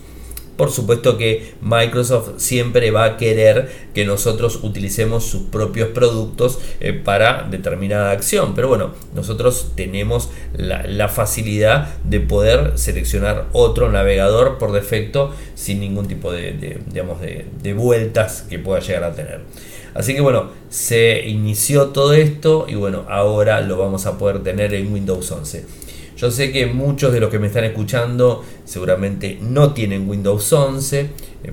Por 0.57 0.71
supuesto 0.71 1.17
que 1.17 1.53
Microsoft 1.61 2.33
siempre 2.37 2.91
va 2.91 3.03
a 3.05 3.17
querer 3.17 3.69
que 3.93 4.05
nosotros 4.05 4.59
utilicemos 4.63 5.25
sus 5.25 5.43
propios 5.43 5.89
productos 5.89 6.59
eh, 6.79 6.93
para 6.93 7.47
determinada 7.49 8.11
acción. 8.11 8.55
Pero 8.55 8.67
bueno, 8.67 8.93
nosotros 9.13 9.71
tenemos 9.75 10.29
la, 10.53 11.09
facilidad 11.09 11.95
de 12.03 12.19
poder 12.19 12.77
seleccionar 12.77 13.47
otro 13.53 13.91
navegador 13.91 14.57
por 14.57 14.71
defecto 14.71 15.33
sin 15.53 15.79
ningún 15.79 16.07
tipo 16.07 16.31
de, 16.31 16.79
digamos, 16.87 17.19
de 17.21 17.73
vueltas 17.73 18.41
que 18.49 18.59
pueda 18.59 18.79
llegar 18.79 19.03
a 19.03 19.13
tener. 19.13 19.41
Así 19.95 20.13
que 20.13 20.19
bueno, 20.19 20.49
se 20.69 21.25
inició 21.25 21.87
todo 21.87 22.11
esto 22.13 22.65
y 22.67 22.75
bueno, 22.75 23.05
ahora 23.07 23.61
lo 23.61 23.77
vamos 23.77 24.05
a 24.05 24.17
poder 24.17 24.43
tener 24.43 24.73
en 24.73 24.91
Windows 24.91 25.31
11. 25.31 25.84
Yo 26.17 26.32
sé 26.32 26.51
que 26.51 26.65
muchos 26.65 27.12
de 27.12 27.19
los 27.19 27.30
que 27.30 27.39
me 27.39 27.47
están 27.47 27.65
escuchando 27.65 28.43
seguramente 28.63 29.38
no 29.41 29.73
tienen 29.73 30.08
Windows 30.08 30.51
11, 30.51 30.99
eh, 30.99 31.10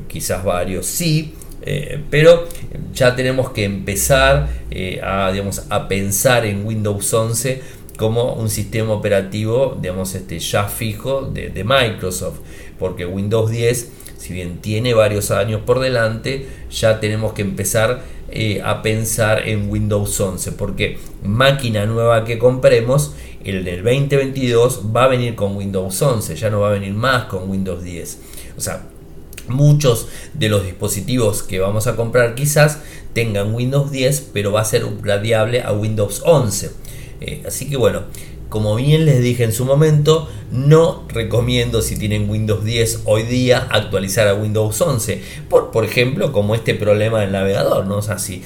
quizás 0.07 0.45
varios 0.45 0.87
sí, 0.87 1.35
eh, 1.63 2.01
pero 2.11 2.47
ya 2.93 3.15
tenemos 3.17 3.51
que 3.51 3.65
empezar 3.65 4.49
eh, 4.71 5.01
a, 5.03 5.31
digamos, 5.33 5.65
a 5.69 5.89
pensar 5.89 6.47
en 6.47 6.65
Windows 6.65 7.13
11 7.13 7.61
como 7.97 8.35
un 8.35 8.49
sistema 8.49 8.95
operativo 8.95 9.79
digamos, 9.81 10.15
este, 10.15 10.39
ya 10.39 10.65
fijo 10.65 11.23
de, 11.23 11.51
de 11.51 11.65
Microsoft, 11.65 12.39
porque 12.79 13.05
Windows 13.05 13.51
10, 13.51 13.93
si 14.17 14.33
bien 14.33 14.59
tiene 14.61 14.95
varios 14.95 15.33
años 15.33 15.63
por 15.67 15.81
delante, 15.81 16.47
ya 16.71 17.01
tenemos 17.01 17.33
que 17.33 17.43
empezar 17.43 18.03
eh, 18.35 18.63
a 18.65 18.81
pensar 18.83 19.47
en 19.47 19.71
Windows 19.71 20.19
11 20.19 20.53
porque 20.53 20.99
máquina 21.23 21.85
nueva 21.85 22.25
que 22.25 22.39
compremos 22.39 23.15
el 23.45 23.65
del 23.65 23.83
2022 23.85 24.83
va 24.95 25.05
a 25.05 25.09
venir 25.09 25.35
con 25.35 25.57
Windows 25.57 26.01
11 26.01 26.37
ya 26.37 26.49
no 26.49 26.61
va 26.61 26.69
a 26.69 26.73
venir 26.73 26.95
más 26.95 27.25
con 27.25 27.51
Windows 27.51 27.83
10 27.85 28.19
o 28.57 28.61
sea 28.61 28.87
muchos 29.49 30.09
de 30.33 30.49
los 30.49 30.65
dispositivos 30.65 31.43
que 31.43 31.61
vamos 31.61 31.87
a 31.87 31.95
comprar 31.95 32.35
quizás 32.35 32.79
tengan 33.13 33.55
Windows 33.55 33.91
10 33.91 34.31
pero 34.33 34.51
va 34.51 34.63
a 34.63 34.65
ser 34.65 34.85
upgradeable 34.85 35.61
a 35.63 35.73
Windows 35.73 36.23
11 36.25 36.71
eh, 37.21 37.43
así 37.47 37.69
que 37.69 37.77
bueno 37.77 38.05
como 38.53 38.77
bien 38.77 39.07
les 39.07 39.23
dije 39.23 39.45
en 39.45 39.53
su 39.55 39.65
momento, 39.65 40.29
no 40.51 41.05
recomiendo 41.09 41.81
si 41.81 41.97
tienen 41.97 42.29
Windows 42.29 42.63
10 42.63 43.05
hoy 43.07 43.23
día 43.23 43.67
actualizar 43.71 44.29
a 44.29 44.35
Windows 44.35 44.79
11. 44.79 45.23
Por, 45.49 45.71
por 45.71 45.87
ejemplo, 45.87 46.33
como 46.33 46.55
este 46.55 46.75
problema 46.75 47.23
del 47.23 47.33
navegador. 47.33 47.87
¿no? 47.87 47.97
O 47.97 48.03
sea, 48.03 48.19
si, 48.19 48.43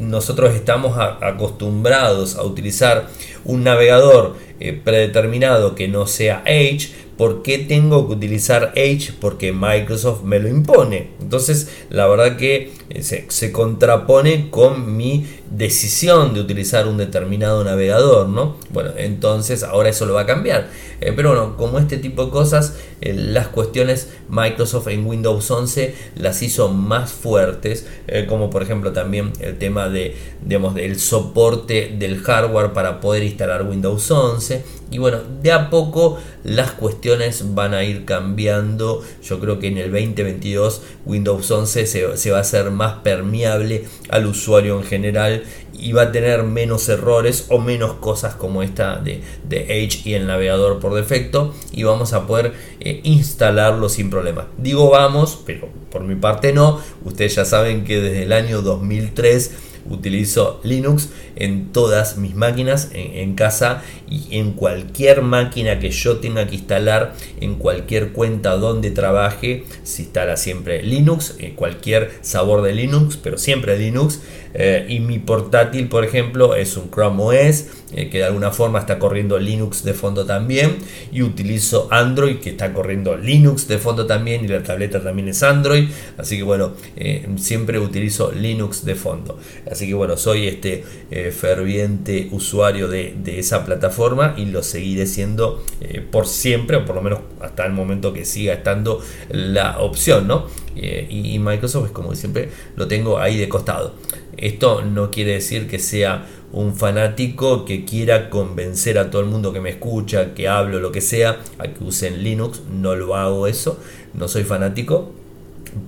nosotros 0.00 0.54
estamos 0.54 0.98
acostumbrados 0.98 2.36
a 2.36 2.42
utilizar 2.42 3.08
un 3.46 3.64
navegador 3.64 4.36
eh, 4.60 4.74
predeterminado 4.74 5.74
que 5.74 5.88
no 5.88 6.06
sea 6.06 6.42
Edge, 6.44 6.90
¿por 7.16 7.40
qué 7.40 7.56
tengo 7.56 8.06
que 8.06 8.12
utilizar 8.12 8.72
Edge? 8.74 9.14
Porque 9.18 9.54
Microsoft 9.54 10.24
me 10.24 10.40
lo 10.40 10.48
impone. 10.48 11.08
Entonces, 11.22 11.70
la 11.88 12.06
verdad 12.06 12.36
que 12.36 12.70
eh, 12.90 13.02
se, 13.02 13.52
contrapone 13.52 14.48
con 14.50 14.96
mi 14.96 15.26
decisión 15.50 16.32
de 16.32 16.40
utilizar 16.40 16.86
un 16.86 16.96
determinado 16.96 17.62
navegador, 17.62 18.28
¿no? 18.28 18.56
Bueno, 18.70 18.92
entonces 18.96 19.62
ahora 19.62 19.90
eso 19.90 20.06
lo 20.06 20.14
va 20.14 20.22
a 20.22 20.26
cambiar. 20.26 20.68
Eh, 21.00 21.12
pero 21.14 21.30
bueno, 21.30 21.56
como 21.58 21.78
este 21.78 21.98
tipo 21.98 22.24
de 22.24 22.30
cosas, 22.30 22.76
eh, 23.02 23.12
las 23.12 23.48
cuestiones 23.48 24.08
Microsoft 24.30 24.88
en 24.88 25.06
Windows 25.06 25.50
11 25.50 25.94
las 26.16 26.42
hizo 26.42 26.68
más 26.70 27.12
fuertes, 27.12 27.86
como 28.28 28.50
por 28.50 28.62
ejemplo 28.62 28.92
también 28.92 29.32
el 29.40 29.58
tema 29.58 29.88
de, 29.88 30.16
digamos, 30.42 30.74
del 30.74 30.98
soporte 30.98 31.94
del 31.98 32.22
hardware 32.22 32.72
para 32.72 33.00
poder 33.00 33.22
instalar 33.22 33.66
Windows 33.66 34.10
11. 34.10 34.64
Y 34.90 34.98
bueno, 34.98 35.18
de 35.42 35.52
a 35.52 35.68
poco 35.68 36.18
las 36.44 36.72
cuestiones 36.72 37.54
van 37.54 37.74
a 37.74 37.84
ir 37.84 38.04
cambiando. 38.06 39.02
Yo 39.22 39.38
creo 39.38 39.58
que 39.58 39.68
en 39.68 39.76
el 39.76 39.90
2022 39.92 40.82
Windows 41.04 41.50
11 41.50 41.86
se, 41.86 42.30
va 42.30 42.38
a 42.38 42.40
hacer 42.40 42.70
más 42.78 42.94
permeable 43.02 43.84
al 44.08 44.26
usuario 44.26 44.78
en 44.78 44.84
general 44.84 45.42
y 45.74 45.92
va 45.92 46.02
a 46.02 46.12
tener 46.12 46.44
menos 46.44 46.88
errores 46.88 47.46
o 47.50 47.58
menos 47.58 47.94
cosas 47.94 48.34
como 48.34 48.62
esta 48.62 48.96
de, 48.96 49.20
de 49.48 49.82
Edge 49.82 50.02
y 50.04 50.14
el 50.14 50.26
navegador 50.26 50.78
por 50.78 50.94
defecto 50.94 51.54
y 51.72 51.82
vamos 51.82 52.12
a 52.12 52.26
poder 52.26 52.52
eh, 52.80 53.00
instalarlo 53.02 53.88
sin 53.88 54.10
problema. 54.10 54.46
Digo 54.56 54.90
vamos, 54.90 55.40
pero 55.44 55.68
por 55.90 56.04
mi 56.04 56.14
parte 56.14 56.52
no. 56.52 56.80
Ustedes 57.04 57.34
ya 57.34 57.44
saben 57.44 57.84
que 57.84 58.00
desde 58.00 58.22
el 58.22 58.32
año 58.32 58.62
2003 58.62 59.67
utilizo 59.88 60.60
Linux 60.64 61.08
en 61.36 61.72
todas 61.72 62.16
mis 62.16 62.34
máquinas 62.34 62.90
en, 62.92 63.34
casa 63.34 63.82
y 64.08 64.38
en 64.38 64.52
cualquier 64.52 65.22
máquina 65.22 65.78
que 65.78 65.90
yo 65.90 66.18
tenga 66.18 66.46
que 66.46 66.56
instalar, 66.56 67.14
en 67.40 67.54
cualquier 67.56 68.12
cuenta 68.12 68.56
donde 68.56 68.90
trabaje, 68.90 69.64
se 69.84 70.02
instala 70.02 70.36
siempre 70.36 70.82
Linux, 70.82 71.36
en 71.38 71.54
cualquier 71.54 72.10
sabor 72.22 72.62
de 72.62 72.74
Linux, 72.74 73.16
pero 73.16 73.38
siempre 73.38 73.78
Linux. 73.78 74.20
Eh, 74.54 74.86
y 74.88 75.00
mi 75.00 75.18
portátil, 75.18 75.88
por 75.88 76.04
ejemplo, 76.04 76.54
es 76.54 76.76
un 76.76 76.90
Chrome 76.90 77.22
OS, 77.22 77.66
eh, 77.92 78.08
que 78.10 78.18
de 78.18 78.24
alguna 78.24 78.50
forma 78.50 78.78
está 78.78 78.98
corriendo 78.98 79.38
Linux 79.38 79.84
de 79.84 79.94
fondo 79.94 80.24
también. 80.26 80.76
Y 81.12 81.22
utilizo 81.22 81.88
Android, 81.90 82.38
que 82.38 82.50
está 82.50 82.72
corriendo 82.72 83.16
Linux 83.16 83.68
de 83.68 83.78
fondo 83.78 84.06
también. 84.06 84.44
Y 84.44 84.48
la 84.48 84.62
tableta 84.62 85.02
también 85.02 85.28
es 85.28 85.42
Android. 85.42 85.88
Así 86.16 86.36
que 86.36 86.42
bueno, 86.42 86.72
eh, 86.96 87.26
siempre 87.36 87.78
utilizo 87.78 88.32
Linux 88.32 88.84
de 88.84 88.94
fondo. 88.94 89.38
Así 89.70 89.86
que 89.86 89.94
bueno, 89.94 90.16
soy 90.16 90.48
este 90.48 90.84
ferviente 91.32 92.28
usuario 92.32 92.88
de, 92.88 93.16
esa 93.38 93.64
plataforma 93.64 94.34
y 94.36 94.46
lo 94.46 94.62
seguiré 94.62 95.06
siendo 95.06 95.62
por 96.10 96.26
siempre, 96.26 96.76
o 96.78 96.84
por 96.84 96.96
lo 96.96 97.02
menos 97.02 97.20
hasta 97.40 97.66
el 97.66 97.72
momento 97.72 98.12
que 98.12 98.24
siga 98.24 98.54
estando 98.54 99.00
la 99.30 99.78
opción, 99.80 100.26
¿no? 100.26 100.46
y, 100.74 101.34
y 101.34 101.38
Microsoft 101.38 101.86
es 101.86 101.92
como 101.92 102.14
siempre 102.14 102.50
lo 102.76 102.86
tengo 102.88 103.18
ahí 103.18 103.36
de 103.36 103.48
costado. 103.48 103.94
Esto 104.38 104.82
no 104.82 105.10
quiere 105.10 105.32
decir 105.32 105.66
que 105.68 105.78
sea 105.78 106.26
un 106.52 106.74
fanático 106.74 107.64
que 107.64 107.84
quiera 107.84 108.30
convencer 108.30 108.98
a 108.98 109.10
todo 109.10 109.20
el 109.20 109.28
mundo 109.28 109.52
que 109.52 109.60
me 109.60 109.70
escucha, 109.70 110.32
que 110.32 110.48
hablo, 110.48 110.80
lo 110.80 110.92
que 110.92 111.00
sea, 111.00 111.40
a 111.58 111.68
que 111.68 111.84
usen 111.84 112.22
Linux. 112.22 112.62
No 112.70 112.94
lo 112.94 113.16
hago 113.16 113.46
eso, 113.46 113.78
no 114.14 114.28
soy 114.28 114.44
fanático. 114.44 115.12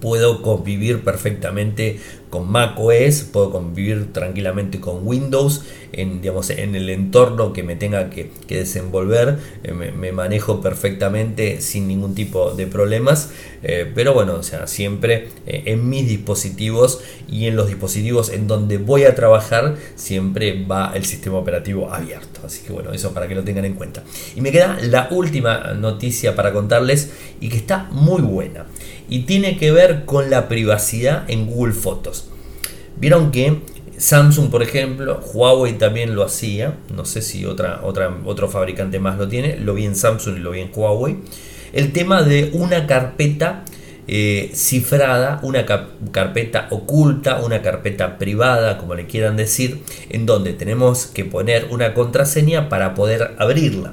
Puedo 0.01 0.43
convivir 0.43 1.03
perfectamente 1.03 1.99
con 2.31 2.51
macOS, 2.51 3.25
puedo 3.33 3.51
convivir 3.51 4.13
tranquilamente 4.13 4.81
con 4.81 5.07
Windows, 5.07 5.63
en, 5.93 6.23
digamos, 6.23 6.49
en 6.51 6.77
el 6.77 6.89
entorno 6.89 7.53
que 7.53 7.65
me 7.65 7.75
tenga 7.75 8.09
que, 8.09 8.31
desenvolver, 8.49 9.39
eh, 9.65 9.73
me, 9.73 10.13
manejo 10.13 10.61
perfectamente 10.61 11.61
sin 11.61 11.89
ningún 11.89 12.15
tipo 12.15 12.53
de 12.53 12.69
problemas, 12.69 13.31
eh, 13.65 13.91
pero 13.93 14.15
bueno, 14.15 14.35
o 14.35 14.43
sea, 14.45 14.69
siempre 14.69 15.29
eh, 15.47 15.65
en 15.67 15.89
mis 15.89 16.07
dispositivos 16.09 17.01
y 17.29 17.47
en 17.47 17.57
los 17.57 17.67
dispositivos 17.67 18.31
en 18.31 18.47
donde 18.47 18.79
voy 18.79 19.05
a 19.05 19.17
trabajar, 19.17 19.77
siempre 19.97 20.65
va 20.65 20.93
el 20.95 21.05
sistema 21.05 21.39
operativo 21.39 21.93
abierto, 21.93 22.43
así 22.45 22.63
que 22.65 22.73
bueno, 22.73 22.93
eso 22.93 23.13
para 23.13 23.27
que 23.27 23.35
lo 23.35 23.43
tengan 23.43 23.65
en 23.65 23.75
cuenta. 23.75 24.05
Y 24.37 24.41
me 24.41 24.53
queda 24.53 24.79
la 24.83 25.09
última 25.11 25.75
noticia 25.75 26.37
para 26.37 26.53
contarles 26.53 27.11
y 27.41 27.49
que 27.49 27.57
está 27.57 27.89
muy 27.91 28.23
buena 28.23 28.67
y 29.11 29.21
tiene 29.23 29.59
que 29.59 29.73
ver 29.73 30.05
con 30.07 30.31
la 30.31 30.49
privacidad 30.49 31.29
en 31.29 31.47
Google 31.47 31.75
Fotos. 31.75 32.29
Vieron 32.97 33.33
que 33.33 33.59
Samsung, 33.99 34.51
por 34.51 34.63
ejemplo, 34.63 35.21
Huawei 35.35 35.75
también 35.75 36.15
lo 36.15 36.23
hacía, 36.23 36.79
no 36.95 37.05
sé 37.05 37.21
si 37.21 37.45
otra, 37.45 37.83
otro 37.83 38.49
fabricante 38.49 39.01
más 39.01 39.19
lo 39.19 39.29
tiene, 39.29 39.59
lo 39.59 39.75
vi 39.75 39.85
en 39.85 39.97
Samsung 39.97 40.37
y 40.37 40.41
lo 40.41 40.53
vi 40.53 40.61
en 40.61 40.71
Huawei, 40.75 41.19
el 41.73 41.93
tema 41.93 42.23
de 42.23 42.51
una 42.55 42.87
carpeta 42.87 43.65
eh, 44.07 44.51
cifrada, 44.55 45.41
una 45.43 45.67
carpeta 45.67 46.69
oculta, 46.71 47.41
una 47.45 47.63
carpeta 47.63 48.17
privada, 48.17 48.79
como 48.79 48.95
le 48.95 49.07
quieran 49.07 49.37
decir, 49.37 49.81
en 50.09 50.25
donde 50.25 50.53
tenemos 50.53 51.07
que 51.07 51.25
poner 51.25 51.67
una 51.71 51.95
contraseña 51.95 52.69
para 52.69 52.95
poder 52.95 53.35
abrirla 53.39 53.93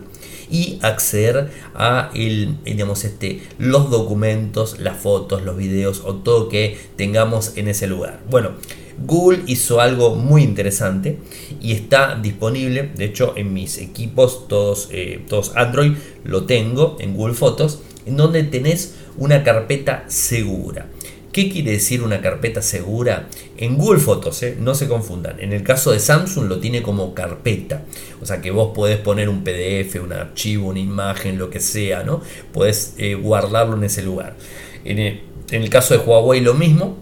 y 0.49 0.79
acceder 0.81 1.51
a 1.75 2.11
el, 2.13 2.57
este, 2.65 3.41
los 3.57 3.89
documentos, 3.89 4.79
las 4.79 4.97
fotos, 4.97 5.43
los 5.43 5.57
videos 5.57 6.01
o 6.05 6.15
todo 6.15 6.49
que 6.49 6.77
tengamos 6.95 7.53
en 7.57 7.67
ese 7.67 7.87
lugar. 7.87 8.21
Bueno, 8.29 8.51
Google 9.05 9.43
hizo 9.45 9.79
algo 9.79 10.15
muy 10.15 10.43
interesante 10.43 11.19
y 11.61 11.73
está 11.73 12.15
disponible, 12.15 12.91
de 12.95 13.05
hecho 13.05 13.33
en 13.35 13.53
mis 13.53 13.77
equipos, 13.77 14.47
todos, 14.47 14.89
eh, 14.91 15.23
todos 15.27 15.55
Android, 15.55 15.93
lo 16.23 16.45
tengo 16.45 16.97
en 16.99 17.15
Google 17.15 17.35
Fotos, 17.35 17.79
en 18.05 18.17
donde 18.17 18.43
tenés 18.43 18.95
una 19.17 19.43
carpeta 19.43 20.05
segura. 20.07 20.87
¿Qué 21.37 21.49
quiere 21.49 21.73
decir 21.73 22.01
una 22.01 22.19
carpeta 22.19 22.63
segura? 22.63 23.27
En 23.57 23.77
Google 23.77 23.99
Fotos, 23.99 24.41
eh, 24.41 24.57
no 24.59 24.73
se 24.73 24.87
confundan. 24.87 25.39
En 25.39 25.53
el 25.53 25.61
caso 25.61 25.91
de 25.91 25.99
Samsung 25.99 26.47
lo 26.47 26.57
tiene 26.57 26.81
como 26.81 27.13
carpeta. 27.13 27.83
O 28.19 28.25
sea 28.25 28.41
que 28.41 28.49
vos 28.49 28.71
podés 28.73 28.97
poner 28.97 29.29
un 29.29 29.43
PDF, 29.43 30.01
un 30.03 30.13
archivo, 30.13 30.69
una 30.69 30.79
imagen, 30.79 31.37
lo 31.37 31.51
que 31.51 31.59
sea, 31.59 32.01
¿no? 32.01 32.23
Podés 32.51 32.95
eh, 32.97 33.13
guardarlo 33.13 33.77
en 33.77 33.83
ese 33.83 34.01
lugar. 34.01 34.35
En 34.83 34.97
el, 34.97 35.69
caso 35.69 35.95
de 35.95 35.99
Huawei 35.99 36.41
lo 36.41 36.55
mismo. 36.55 36.97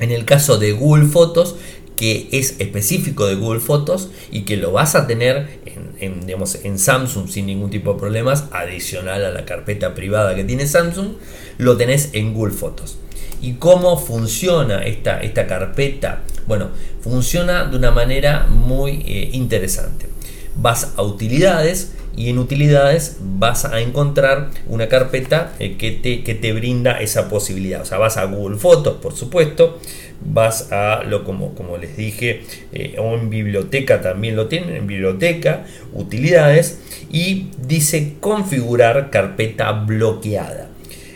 En 0.00 0.10
el 0.10 0.26
caso 0.26 0.58
de 0.58 0.72
Google 0.72 1.06
Fotos, 1.06 1.56
que 1.96 2.28
es 2.30 2.56
específico 2.58 3.24
de 3.24 3.36
Google 3.36 3.60
Fotos 3.60 4.10
y 4.30 4.42
que 4.42 4.58
lo 4.58 4.72
vas 4.72 4.94
a 4.96 5.06
tener 5.06 5.60
en, 5.98 6.28
en, 6.28 6.78
Samsung 6.78 7.26
sin 7.26 7.46
ningún 7.46 7.70
tipo 7.70 7.94
de 7.94 7.98
problemas, 7.98 8.44
adicional 8.52 9.24
a 9.24 9.30
la 9.30 9.46
carpeta 9.46 9.94
privada 9.94 10.34
que 10.34 10.44
tiene 10.44 10.66
Samsung, 10.66 11.12
lo 11.56 11.78
tenés 11.78 12.10
en 12.12 12.34
Google 12.34 12.52
Fotos. 12.52 12.98
¿Y 13.42 13.54
cómo 13.54 13.98
funciona 13.98 14.84
esta, 14.84 15.20
esta 15.20 15.48
carpeta? 15.48 16.22
Bueno, 16.46 16.68
funciona 17.00 17.64
de 17.64 17.76
una 17.76 17.90
manera 17.90 18.46
muy 18.48 19.02
eh, 19.04 19.30
interesante. 19.32 20.06
Vas 20.54 20.92
a 20.96 21.02
utilidades 21.02 21.92
y 22.14 22.28
en 22.28 22.38
utilidades 22.38 23.16
vas 23.20 23.64
a 23.64 23.80
encontrar 23.80 24.50
una 24.68 24.88
carpeta 24.88 25.54
eh, 25.58 25.76
que, 25.76 25.90
te, 25.90 26.22
que, 26.22 26.36
te, 26.36 26.52
brinda 26.52 27.00
esa 27.00 27.28
posibilidad. 27.28 27.82
O 27.82 27.84
sea, 27.84 27.98
vas 27.98 28.16
a 28.16 28.24
Google 28.26 28.58
Fotos, 28.58 28.98
por 29.02 29.16
supuesto, 29.16 29.80
vas 30.24 30.70
a 30.70 31.02
lo 31.02 31.24
como, 31.24 31.52
como 31.56 31.78
les 31.78 31.96
dije, 31.96 32.42
eh, 32.72 32.94
o 32.98 33.14
en 33.14 33.28
biblioteca 33.28 34.00
también 34.00 34.36
lo 34.36 34.46
tienen, 34.46 34.76
en 34.76 34.86
biblioteca, 34.86 35.64
utilidades, 35.94 36.78
y 37.10 37.48
dice 37.66 38.14
configurar 38.20 39.10
carpeta 39.10 39.72
bloqueada. 39.72 40.68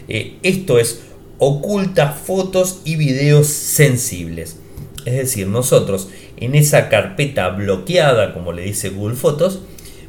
esto 0.09 0.79
es 0.79 1.06
oculta 1.39 2.13
fotos 2.13 2.81
y 2.85 2.97
videos 2.97 3.47
sensibles. 3.49 4.57
Es 5.05 5.15
decir, 5.15 5.47
nosotros 5.47 6.09
en 6.37 6.55
esa 6.55 6.89
carpeta 6.89 7.49
bloqueada, 7.51 8.35
como 8.35 8.53
le 8.53 8.63
dice 8.63 8.91
Google 8.91 9.17
Fotos, 9.17 9.61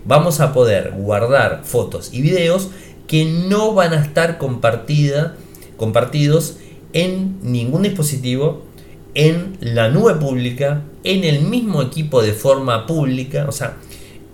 vamos 0.05 0.39
a 0.39 0.53
poder 0.53 0.93
guardar 0.97 1.61
fotos 1.63 2.09
y 2.13 2.21
videos 2.21 2.69
que 3.07 3.25
no 3.25 3.73
van 3.73 3.93
a 3.93 4.01
estar 4.03 4.37
compartida, 4.37 5.35
compartidos 5.77 6.57
en 6.93 7.37
ningún 7.41 7.83
dispositivo, 7.83 8.63
en 9.13 9.57
la 9.61 9.89
nube 9.89 10.15
pública, 10.15 10.83
en 11.03 11.23
el 11.23 11.41
mismo 11.41 11.81
equipo 11.81 12.21
de 12.21 12.33
forma 12.33 12.85
pública. 12.85 13.45
O 13.47 13.51
sea, 13.51 13.77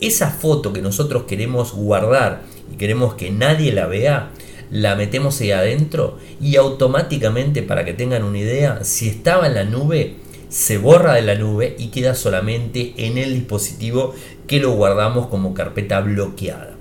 esa 0.02 0.30
foto 0.32 0.74
que 0.74 0.82
nosotros 0.82 1.24
queremos 1.24 1.74
guardar 1.74 2.42
y 2.72 2.78
queremos 2.78 3.14
que 3.14 3.32
nadie 3.32 3.72
la 3.72 3.86
vea, 3.86 4.32
la 4.74 4.96
metemos 4.96 5.40
ahí 5.40 5.52
adentro 5.52 6.18
y 6.42 6.56
automáticamente, 6.56 7.62
para 7.62 7.86
que 7.86 7.94
tengan 7.94 8.24
una 8.24 8.40
idea, 8.40 8.84
si 8.84 9.08
estaba 9.08 9.46
en 9.46 9.54
la 9.54 9.66
nube, 9.66 10.16
se 10.50 10.80
borra 10.80 11.14
de 11.14 11.22
la 11.22 11.36
nube 11.36 11.76
y 11.78 11.90
queda 11.90 12.16
solamente 12.16 12.94
en 12.98 13.20
el 13.20 13.36
dispositivo 13.36 14.16
que 14.48 14.60
lo 14.60 14.72
guardamos 14.72 15.28
como 15.28 15.54
carpeta 15.54 16.02
bloqueada. 16.02 16.76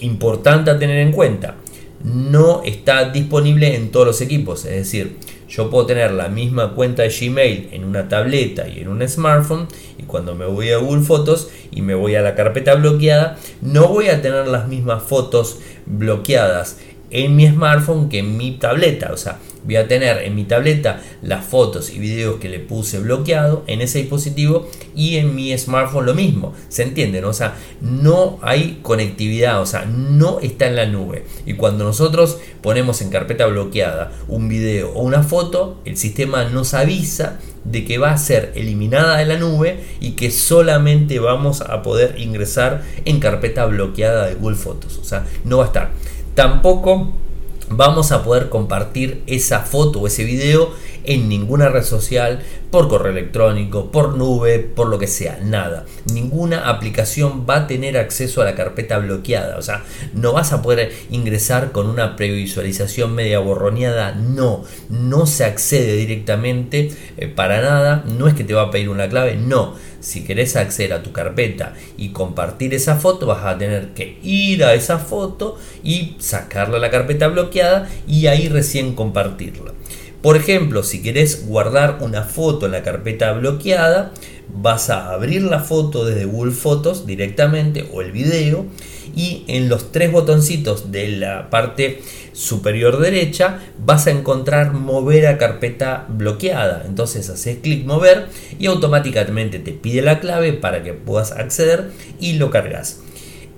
Importante 0.00 0.70
a 0.70 0.78
tener 0.78 0.98
en 0.98 1.12
cuenta, 1.12 1.56
no 2.04 2.62
está 2.64 3.08
disponible 3.08 3.74
en 3.74 3.90
todos 3.90 4.06
los 4.06 4.20
equipos, 4.20 4.66
es 4.66 4.76
decir, 4.76 5.16
yo 5.48 5.70
puedo 5.70 5.86
tener 5.86 6.10
la 6.10 6.28
misma 6.28 6.74
cuenta 6.74 7.02
de 7.02 7.08
Gmail 7.08 7.70
en 7.72 7.84
una 7.84 8.08
tableta 8.08 8.68
y 8.68 8.80
en 8.80 8.88
un 8.88 9.08
smartphone 9.08 9.68
y 9.96 10.02
cuando 10.02 10.34
me 10.34 10.44
voy 10.44 10.70
a 10.70 10.78
Google 10.78 11.02
Fotos 11.02 11.48
y 11.70 11.80
me 11.80 11.94
voy 11.94 12.14
a 12.14 12.20
la 12.20 12.34
carpeta 12.34 12.74
bloqueada, 12.74 13.38
no 13.62 13.88
voy 13.88 14.08
a 14.08 14.20
tener 14.20 14.48
las 14.48 14.68
mismas 14.68 15.02
fotos 15.02 15.60
bloqueadas 15.86 16.78
en 17.10 17.36
mi 17.36 17.46
smartphone 17.46 18.08
que 18.08 18.20
en 18.20 18.36
mi 18.36 18.52
tableta. 18.52 19.10
O 19.12 19.16
sea, 19.16 19.38
voy 19.64 19.76
a 19.76 19.88
tener 19.88 20.18
en 20.22 20.34
mi 20.34 20.44
tableta 20.44 21.02
las 21.22 21.44
fotos 21.44 21.90
y 21.90 21.98
videos 21.98 22.40
que 22.40 22.48
le 22.48 22.60
puse 22.60 23.00
bloqueado 23.00 23.64
en 23.66 23.80
ese 23.80 23.98
dispositivo 23.98 24.68
y 24.94 25.16
en 25.16 25.34
mi 25.34 25.56
smartphone 25.58 26.06
lo 26.06 26.14
mismo. 26.14 26.54
¿Se 26.68 26.82
entiende? 26.82 27.24
O 27.24 27.32
sea, 27.32 27.54
no 27.80 28.38
hay 28.42 28.78
conectividad, 28.82 29.60
o 29.60 29.66
sea, 29.66 29.84
no 29.84 30.40
está 30.40 30.66
en 30.66 30.76
la 30.76 30.86
nube. 30.86 31.24
Y 31.44 31.54
cuando 31.54 31.84
nosotros 31.84 32.38
ponemos 32.62 33.02
en 33.02 33.10
carpeta 33.10 33.46
bloqueada 33.46 34.12
un 34.28 34.48
video 34.48 34.92
o 34.92 35.02
una 35.02 35.22
foto, 35.22 35.80
el 35.84 35.96
sistema 35.96 36.44
nos 36.44 36.74
avisa 36.74 37.38
de 37.64 37.84
que 37.84 37.98
va 37.98 38.12
a 38.12 38.18
ser 38.18 38.52
eliminada 38.54 39.18
de 39.18 39.26
la 39.26 39.38
nube 39.38 39.80
y 40.00 40.12
que 40.12 40.30
solamente 40.30 41.18
vamos 41.18 41.62
a 41.62 41.82
poder 41.82 42.14
ingresar 42.18 42.82
en 43.04 43.18
carpeta 43.18 43.66
bloqueada 43.66 44.26
de 44.26 44.34
Google 44.34 44.56
Fotos. 44.56 44.98
O 44.98 45.04
sea, 45.04 45.26
no 45.44 45.58
va 45.58 45.64
a 45.64 45.66
estar. 45.66 45.90
Tampoco 46.36 47.14
vamos 47.70 48.12
a 48.12 48.22
poder 48.22 48.50
compartir 48.50 49.22
esa 49.26 49.60
foto 49.60 50.00
o 50.00 50.06
ese 50.06 50.22
video 50.22 50.70
en 51.04 51.30
ninguna 51.30 51.70
red 51.70 51.82
social, 51.82 52.42
por 52.70 52.88
correo 52.88 53.12
electrónico, 53.12 53.90
por 53.90 54.18
nube, 54.18 54.58
por 54.58 54.88
lo 54.88 54.98
que 54.98 55.06
sea, 55.06 55.38
nada. 55.42 55.86
Ninguna 56.12 56.68
aplicación 56.68 57.46
va 57.48 57.56
a 57.56 57.66
tener 57.66 57.96
acceso 57.96 58.42
a 58.42 58.44
la 58.44 58.54
carpeta 58.54 58.98
bloqueada, 58.98 59.56
o 59.56 59.62
sea, 59.62 59.82
no 60.12 60.34
vas 60.34 60.52
a 60.52 60.60
poder 60.60 60.92
ingresar 61.10 61.72
con 61.72 61.88
una 61.88 62.16
previsualización 62.16 63.14
media 63.14 63.38
borroneada, 63.38 64.12
no, 64.12 64.64
no 64.90 65.24
se 65.24 65.44
accede 65.44 65.96
directamente 65.96 66.90
eh, 67.16 67.28
para 67.28 67.62
nada, 67.62 68.04
no 68.06 68.28
es 68.28 68.34
que 68.34 68.44
te 68.44 68.52
va 68.52 68.62
a 68.62 68.70
pedir 68.70 68.90
una 68.90 69.08
clave, 69.08 69.36
no. 69.36 69.74
Si 70.06 70.22
querés 70.22 70.54
acceder 70.54 70.92
a 70.92 71.02
tu 71.02 71.10
carpeta 71.10 71.74
y 71.98 72.10
compartir 72.10 72.72
esa 72.74 72.94
foto, 72.94 73.26
vas 73.26 73.44
a 73.44 73.58
tener 73.58 73.88
que 73.88 74.20
ir 74.22 74.62
a 74.62 74.72
esa 74.72 75.00
foto 75.00 75.58
y 75.82 76.14
sacarla 76.20 76.76
a 76.76 76.80
la 76.80 76.92
carpeta 76.92 77.26
bloqueada 77.26 77.88
y 78.06 78.28
ahí 78.28 78.48
recién 78.48 78.94
compartirla. 78.94 79.72
Por 80.26 80.36
ejemplo, 80.36 80.82
si 80.82 81.02
querés 81.02 81.46
guardar 81.46 81.98
una 82.00 82.24
foto 82.24 82.66
en 82.66 82.72
la 82.72 82.82
carpeta 82.82 83.32
bloqueada, 83.32 84.10
vas 84.48 84.90
a 84.90 85.12
abrir 85.12 85.42
la 85.42 85.60
foto 85.60 86.04
desde 86.04 86.24
Google 86.24 86.50
Fotos 86.50 87.06
directamente 87.06 87.88
o 87.92 88.02
el 88.02 88.10
video 88.10 88.66
y 89.14 89.44
en 89.46 89.68
los 89.68 89.92
tres 89.92 90.10
botoncitos 90.10 90.90
de 90.90 91.10
la 91.10 91.48
parte 91.48 92.02
superior 92.32 92.98
derecha 92.98 93.60
vas 93.78 94.08
a 94.08 94.10
encontrar 94.10 94.72
mover 94.72 95.28
a 95.28 95.38
carpeta 95.38 96.06
bloqueada. 96.08 96.82
Entonces 96.88 97.30
haces 97.30 97.58
clic 97.62 97.86
mover 97.86 98.26
y 98.58 98.66
automáticamente 98.66 99.60
te 99.60 99.70
pide 99.70 100.02
la 100.02 100.18
clave 100.18 100.54
para 100.54 100.82
que 100.82 100.92
puedas 100.92 101.30
acceder 101.30 101.92
y 102.18 102.32
lo 102.32 102.50
cargas. 102.50 102.98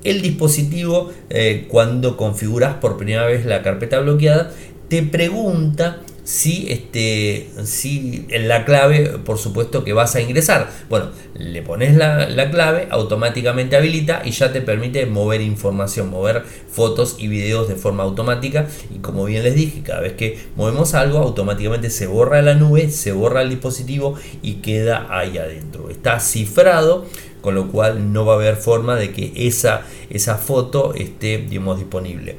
El 0.05 0.21
dispositivo 0.21 1.15
eh, 1.31 1.65
cuando 1.71 2.19
configuras 2.19 2.75
por 2.75 2.99
primera 2.99 3.25
vez 3.25 3.47
la 3.47 3.63
carpeta 3.63 4.01
bloqueada 4.01 4.53
te 4.91 5.03
pregunta 5.03 6.03
si, 6.29 6.71
este, 6.71 7.49
si 7.65 8.27
en 8.29 8.49
la 8.49 8.67
clave, 8.67 9.19
por 9.25 9.39
supuesto, 9.39 9.83
que 9.83 9.95
vas 9.95 10.15
a 10.15 10.21
ingresar. 10.21 10.71
Bueno, 10.91 11.07
le 11.33 11.63
pones 11.63 11.97
la, 11.97 12.29
la, 12.29 12.51
clave, 12.51 12.87
automáticamente 12.91 13.77
habilita 13.77 14.21
y 14.27 14.33
ya 14.33 14.53
te 14.53 14.61
permite 14.61 15.07
mover 15.07 15.41
información, 15.41 16.11
mover 16.11 16.43
fotos 16.71 17.17
y 17.19 17.29
videos 17.29 17.67
de 17.67 17.77
forma 17.77 18.03
automática. 18.03 18.67
Y 18.95 18.99
como 18.99 19.25
bien 19.25 19.43
les 19.43 19.55
dije, 19.55 19.81
cada 19.83 20.01
vez 20.01 20.13
que 20.13 20.39
movemos 20.55 20.93
algo, 20.93 21.17
automáticamente 21.21 21.89
se 21.89 22.07
borra 22.07 22.43
la 22.43 22.53
nube, 22.53 22.91
se 22.91 23.13
borra 23.13 23.41
el 23.41 23.49
dispositivo 23.49 24.17
y 24.43 24.57
queda 24.57 25.07
ahí 25.09 25.39
adentro. 25.39 25.89
Está 25.89 26.21
cifrado 26.21 27.07
con 27.41 27.55
lo 27.55 27.69
cual 27.69 28.13
no 28.13 28.27
va 28.27 28.35
a 28.35 28.37
haber 28.37 28.57
forma 28.57 28.97
de 28.97 29.13
que 29.13 29.33
esa, 29.35 29.87
esa 30.11 30.37
foto 30.37 30.93
esté 30.93 31.39
digamos, 31.39 31.79
disponible. 31.79 32.37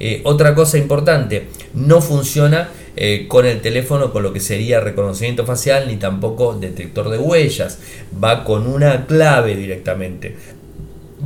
Eh, 0.00 0.22
otra 0.24 0.54
cosa 0.54 0.78
importante, 0.78 1.48
no 1.74 2.00
funciona 2.00 2.70
eh, 2.96 3.26
con 3.28 3.46
el 3.46 3.60
teléfono 3.60 4.12
con 4.12 4.22
lo 4.22 4.32
que 4.32 4.40
sería 4.40 4.80
reconocimiento 4.80 5.46
facial 5.46 5.86
ni 5.88 5.96
tampoco 5.96 6.54
detector 6.54 7.10
de 7.10 7.18
huellas. 7.18 7.78
Va 8.22 8.44
con 8.44 8.66
una 8.66 9.06
clave 9.06 9.54
directamente. 9.54 10.34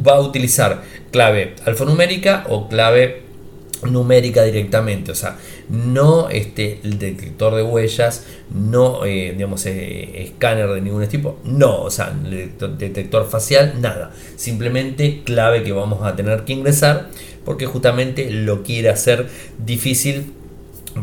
Va 0.07 0.17
a 0.17 0.21
utilizar 0.21 0.83
clave 1.11 1.55
alfanumérica 1.65 2.45
o 2.49 2.69
clave 2.69 3.24
numérica 3.91 4.43
directamente, 4.43 5.13
o 5.13 5.15
sea, 5.15 5.39
no 5.69 6.29
este, 6.29 6.81
el 6.83 6.99
detector 6.99 7.55
de 7.55 7.63
huellas, 7.63 8.25
no 8.53 9.05
eh, 9.05 9.33
digamos 9.33 9.67
eh, 9.67 10.23
escáner 10.23 10.69
de 10.71 10.81
ningún 10.81 11.07
tipo, 11.09 11.39
no, 11.45 11.83
o 11.83 11.91
sea, 11.91 12.11
detector, 12.11 12.77
detector 12.77 13.29
facial, 13.29 13.75
nada, 13.81 14.13
simplemente 14.37 15.23
clave 15.25 15.63
que 15.63 15.73
vamos 15.73 16.03
a 16.03 16.17
tener 16.17 16.45
que 16.45 16.53
ingresar 16.53 17.11
porque 17.45 17.67
justamente 17.67 18.31
lo 18.31 18.63
quiere 18.63 18.89
hacer 18.89 19.29
difícil 19.59 20.33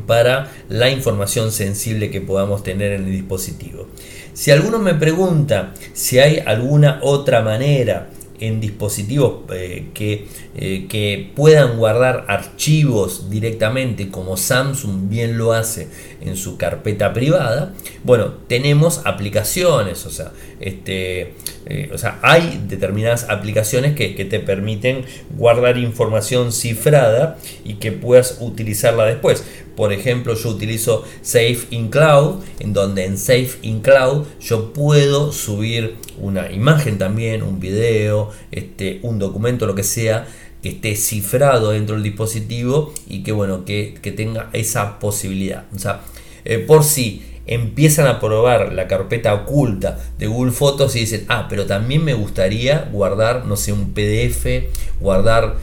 para 0.07 0.49
la 0.69 0.89
información 0.89 1.51
sensible 1.51 2.09
que 2.09 2.21
podamos 2.21 2.63
tener 2.63 2.93
en 2.93 3.05
el 3.05 3.11
dispositivo. 3.11 3.87
Si 4.33 4.51
alguno 4.51 4.79
me 4.79 4.93
pregunta 4.93 5.73
si 5.93 6.19
hay 6.19 6.39
alguna 6.39 6.99
otra 7.01 7.41
manera 7.41 8.09
en 8.41 8.59
dispositivos 8.59 9.43
eh, 9.53 9.85
que, 9.93 10.27
eh, 10.55 10.87
que, 10.89 11.31
puedan 11.35 11.77
guardar 11.77 12.25
archivos 12.27 13.29
directamente 13.29 14.09
como 14.09 14.35
Samsung 14.35 15.07
bien 15.07 15.37
lo 15.37 15.53
hace 15.53 15.87
en 16.21 16.37
su 16.37 16.57
carpeta 16.57 17.13
privada, 17.13 17.73
bueno, 18.03 18.33
tenemos 18.47 19.01
aplicaciones, 19.05 20.05
o 20.05 20.09
sea, 20.09 20.31
este, 20.59 21.33
eh, 21.65 21.89
o 21.93 21.97
sea 21.97 22.19
hay 22.21 22.63
determinadas 22.67 23.27
aplicaciones 23.29 23.95
que, 23.95 24.15
que, 24.15 24.25
te 24.25 24.39
permiten 24.39 25.05
guardar 25.35 25.77
información 25.77 26.51
cifrada 26.51 27.37
y 27.63 27.75
que 27.75 27.91
puedas 27.91 28.37
utilizarla 28.39 29.05
después. 29.05 29.43
Por 29.75 29.93
ejemplo, 29.93 30.35
yo 30.35 30.49
utilizo 30.49 31.05
Safe 31.21 31.59
in 31.71 31.89
Cloud, 31.89 32.43
en 32.59 32.73
donde 32.73 33.05
en 33.05 33.17
Safe 33.17 33.51
in 33.61 33.79
Cloud 33.79 34.25
yo 34.39 34.73
puedo 34.73 35.31
subir 35.31 35.95
una 36.17 36.51
imagen 36.51 36.97
también, 36.97 37.41
un 37.41 37.59
video, 37.59 38.29
este, 38.51 38.99
un 39.01 39.17
documento, 39.17 39.65
lo 39.65 39.73
que 39.73 39.83
sea, 39.83 40.27
que 40.61 40.69
esté 40.69 40.95
cifrado 40.95 41.71
dentro 41.71 41.95
del 41.95 42.03
dispositivo 42.03 42.93
y 43.07 43.23
que 43.23 43.31
bueno, 43.31 43.65
que, 43.65 43.99
tenga 44.15 44.49
esa 44.53 44.99
posibilidad. 44.99 45.65
O 45.75 45.79
sea, 45.79 46.01
eh, 46.45 46.59
por 46.59 46.83
si 46.83 47.23
empiezan 47.47 48.07
a 48.07 48.19
probar 48.19 48.73
la 48.73 48.87
carpeta 48.87 49.33
oculta 49.33 49.97
de 50.17 50.27
Google 50.27 50.51
Fotos 50.51 50.95
y 50.95 50.99
dicen, 50.99 51.25
ah, 51.27 51.47
pero 51.49 51.65
también 51.65 52.03
me 52.03 52.13
gustaría 52.13 52.89
guardar, 52.91 53.45
no 53.45 53.55
sé, 53.57 53.73
un 53.73 53.93
PDF, 53.93 54.69
guardar 54.99 55.55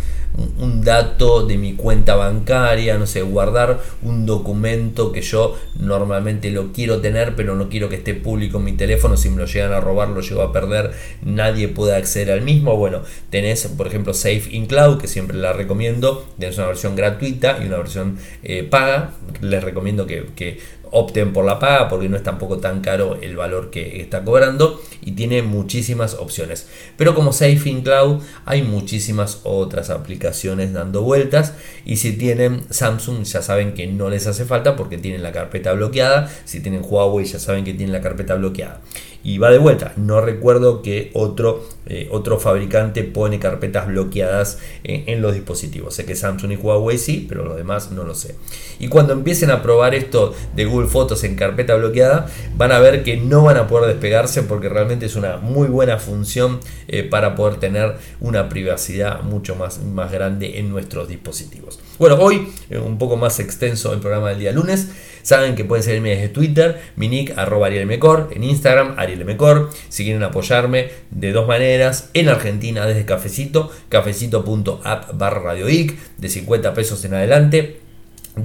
un 0.58 0.82
dato 0.82 1.46
de 1.46 1.56
mi 1.56 1.74
cuenta 1.74 2.14
bancaria, 2.14 2.96
no 2.98 3.06
sé, 3.06 3.22
guardar 3.22 3.80
un 4.02 4.26
documento 4.26 5.12
que 5.12 5.22
yo 5.22 5.56
normalmente 5.78 6.50
lo 6.50 6.72
quiero 6.72 7.00
tener, 7.00 7.34
pero 7.34 7.54
no 7.54 7.68
quiero 7.68 7.88
que 7.88 7.96
esté 7.96 8.14
público 8.14 8.58
en 8.58 8.64
mi 8.64 8.72
teléfono, 8.72 9.16
si 9.16 9.30
me 9.30 9.36
lo 9.36 9.46
llegan 9.46 9.72
a 9.72 9.80
robar, 9.80 10.08
lo 10.08 10.20
llego 10.20 10.42
a 10.42 10.52
perder, 10.52 10.92
nadie 11.22 11.68
puede 11.68 11.96
acceder 11.96 12.30
al 12.30 12.42
mismo. 12.42 12.76
Bueno, 12.76 13.02
tenés, 13.30 13.66
por 13.66 13.86
ejemplo, 13.86 14.14
Safe 14.14 14.44
in 14.50 14.66
Cloud, 14.66 15.00
que 15.00 15.08
siempre 15.08 15.36
la 15.36 15.52
recomiendo, 15.52 16.26
tenés 16.38 16.58
una 16.58 16.68
versión 16.68 16.96
gratuita 16.96 17.58
y 17.62 17.66
una 17.66 17.78
versión 17.78 18.18
eh, 18.42 18.62
paga. 18.62 19.12
Les 19.40 19.62
recomiendo 19.62 20.06
que, 20.06 20.26
que 20.36 20.58
opten 20.90 21.32
por 21.32 21.44
la 21.44 21.58
paga 21.58 21.88
porque 21.88 22.08
no 22.08 22.16
es 22.16 22.22
tampoco 22.22 22.58
tan 22.58 22.80
caro 22.80 23.18
el 23.20 23.36
valor 23.36 23.70
que 23.70 24.00
está 24.00 24.24
cobrando 24.24 24.80
y 25.02 25.12
tiene 25.12 25.42
muchísimas 25.42 26.14
opciones. 26.14 26.68
Pero 26.96 27.14
como 27.14 27.32
Safe 27.32 27.68
in 27.68 27.82
Cloud 27.82 28.22
hay 28.44 28.62
muchísimas 28.62 29.40
otras 29.44 29.90
aplicaciones 29.90 30.72
dando 30.72 31.02
vueltas 31.02 31.54
y 31.84 31.96
si 31.96 32.12
tienen 32.12 32.62
Samsung 32.70 33.24
ya 33.24 33.42
saben 33.42 33.74
que 33.74 33.86
no 33.86 34.10
les 34.10 34.26
hace 34.26 34.44
falta 34.44 34.76
porque 34.76 34.98
tienen 34.98 35.22
la 35.22 35.32
carpeta 35.32 35.72
bloqueada, 35.72 36.30
si 36.44 36.60
tienen 36.60 36.82
Huawei 36.84 37.26
ya 37.26 37.38
saben 37.38 37.64
que 37.64 37.74
tienen 37.74 37.92
la 37.92 38.00
carpeta 38.00 38.34
bloqueada 38.34 38.80
y 39.28 39.36
va 39.36 39.50
de 39.50 39.58
vuelta. 39.58 39.92
No 39.96 40.22
recuerdo 40.22 40.80
que 40.80 41.10
otro, 41.12 41.62
eh, 41.84 42.08
otro 42.10 42.40
fabricante 42.40 43.04
pone 43.04 43.38
carpetas 43.38 43.86
bloqueadas 43.86 44.58
en, 44.84 45.20
los 45.20 45.34
dispositivos. 45.34 45.94
Sé 45.94 46.06
que 46.06 46.16
Samsung 46.16 46.52
y 46.52 46.56
Huawei 46.56 46.96
sí, 46.96 47.26
pero 47.28 47.44
los 47.44 47.54
demás 47.58 47.90
no 47.90 48.04
lo 48.04 48.14
sé. 48.14 48.36
Y 48.78 48.88
cuando 48.88 49.12
empiecen 49.12 49.50
a 49.50 49.62
probar 49.62 49.94
esto 49.94 50.34
de 50.56 50.64
Google 50.64 50.88
Fotos 50.88 51.24
en 51.24 51.36
carpeta 51.36 51.74
bloqueada, 51.74 52.26
van 52.56 52.72
a 52.72 52.78
ver 52.78 53.02
que 53.02 53.18
no 53.18 53.42
van 53.42 53.58
a 53.58 53.66
poder 53.66 53.90
despegarse 53.90 54.44
porque 54.44 54.70
realmente 54.70 55.04
es 55.04 55.14
una 55.14 55.36
muy 55.36 55.68
buena 55.68 55.98
función 55.98 56.60
eh, 56.86 57.02
para 57.02 57.34
poder 57.34 57.56
tener 57.56 57.96
una 58.20 58.48
privacidad 58.48 59.20
mucho 59.24 59.56
más, 59.56 59.84
más 59.84 60.10
grande 60.10 60.58
en 60.58 60.70
nuestros 60.70 61.06
dispositivos. 61.06 61.80
Bueno, 61.98 62.16
hoy 62.18 62.48
eh, 62.70 62.78
un 62.78 62.96
poco 62.96 63.18
más 63.18 63.40
extenso 63.40 63.92
el 63.92 64.00
programa 64.00 64.30
del 64.30 64.38
día 64.38 64.52
lunes. 64.52 64.88
Saben 65.22 65.54
que 65.54 65.64
pueden 65.64 65.82
seguirme 65.82 66.10
desde 66.10 66.28
Twitter, 66.28 66.80
mi 66.96 67.08
nick 67.08 67.36
arroba 67.36 67.66
arielmecor, 67.66 68.30
en 68.34 68.44
Instagram 68.44 68.94
arielmecor. 68.98 69.70
Si 69.88 70.04
quieren 70.04 70.22
apoyarme 70.22 70.88
de 71.10 71.32
dos 71.32 71.46
maneras, 71.46 72.10
en 72.14 72.28
Argentina 72.28 72.86
desde 72.86 73.04
Cafecito, 73.04 73.70
cafecito.app 73.88 75.18
barra 75.18 75.40
radioic, 75.40 75.96
de 76.18 76.28
50 76.28 76.74
pesos 76.74 77.04
en 77.04 77.14
adelante 77.14 77.87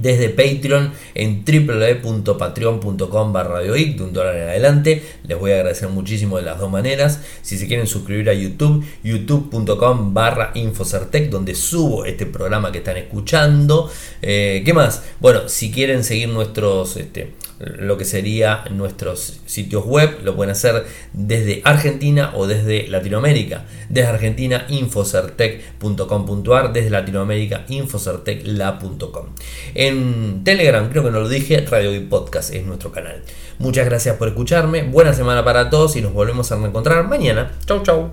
desde 0.02 0.28
Patreon 0.28 0.92
en 1.14 1.44
www.patreon.com 1.44 3.32
barra 3.32 3.60
de 3.60 3.70
un 4.00 4.12
dólar 4.12 4.36
en 4.36 4.48
adelante. 4.48 5.02
Les 5.26 5.38
voy 5.38 5.52
a 5.52 5.56
agradecer 5.56 5.88
muchísimo 5.88 6.36
de 6.36 6.44
las 6.44 6.58
dos 6.58 6.70
maneras. 6.70 7.20
Si 7.42 7.58
se 7.58 7.66
quieren 7.66 7.86
suscribir 7.86 8.30
a 8.30 8.34
YouTube, 8.34 8.84
youtube.com 9.02 10.14
barra 10.14 10.52
infocertec, 10.54 11.30
donde 11.30 11.54
subo 11.54 12.04
este 12.04 12.26
programa 12.26 12.72
que 12.72 12.78
están 12.78 12.96
escuchando. 12.96 13.90
Eh, 14.22 14.62
¿Qué 14.64 14.72
más? 14.72 15.02
Bueno, 15.20 15.48
si 15.48 15.70
quieren 15.70 16.04
seguir 16.04 16.28
nuestros... 16.28 16.96
Este, 16.96 17.32
lo 17.64 17.96
que 17.96 18.04
sería 18.04 18.64
nuestros 18.70 19.40
sitios 19.46 19.84
web, 19.84 20.18
lo 20.22 20.36
pueden 20.36 20.52
hacer 20.52 20.84
desde 21.12 21.62
Argentina 21.64 22.32
o 22.34 22.46
desde 22.46 22.86
Latinoamérica. 22.88 23.64
Desde 23.88 24.08
Argentina, 24.08 24.66
infocertec.com.ar, 24.68 26.72
desde 26.72 26.90
Latinoamérica, 26.90 27.64
infocertecla.com. 27.68 29.26
En 29.74 30.44
Telegram, 30.44 30.88
creo 30.90 31.04
que 31.04 31.10
no 31.10 31.20
lo 31.20 31.28
dije, 31.28 31.64
Radio 31.68 31.94
y 31.94 32.00
Podcast 32.00 32.54
es 32.54 32.64
nuestro 32.64 32.92
canal. 32.92 33.22
Muchas 33.58 33.86
gracias 33.86 34.16
por 34.16 34.28
escucharme, 34.28 34.82
buena 34.82 35.14
semana 35.14 35.44
para 35.44 35.70
todos 35.70 35.96
y 35.96 36.02
nos 36.02 36.12
volvemos 36.12 36.50
a 36.52 36.56
reencontrar 36.56 37.08
mañana. 37.08 37.52
Chau, 37.66 37.82
chau. 37.82 38.10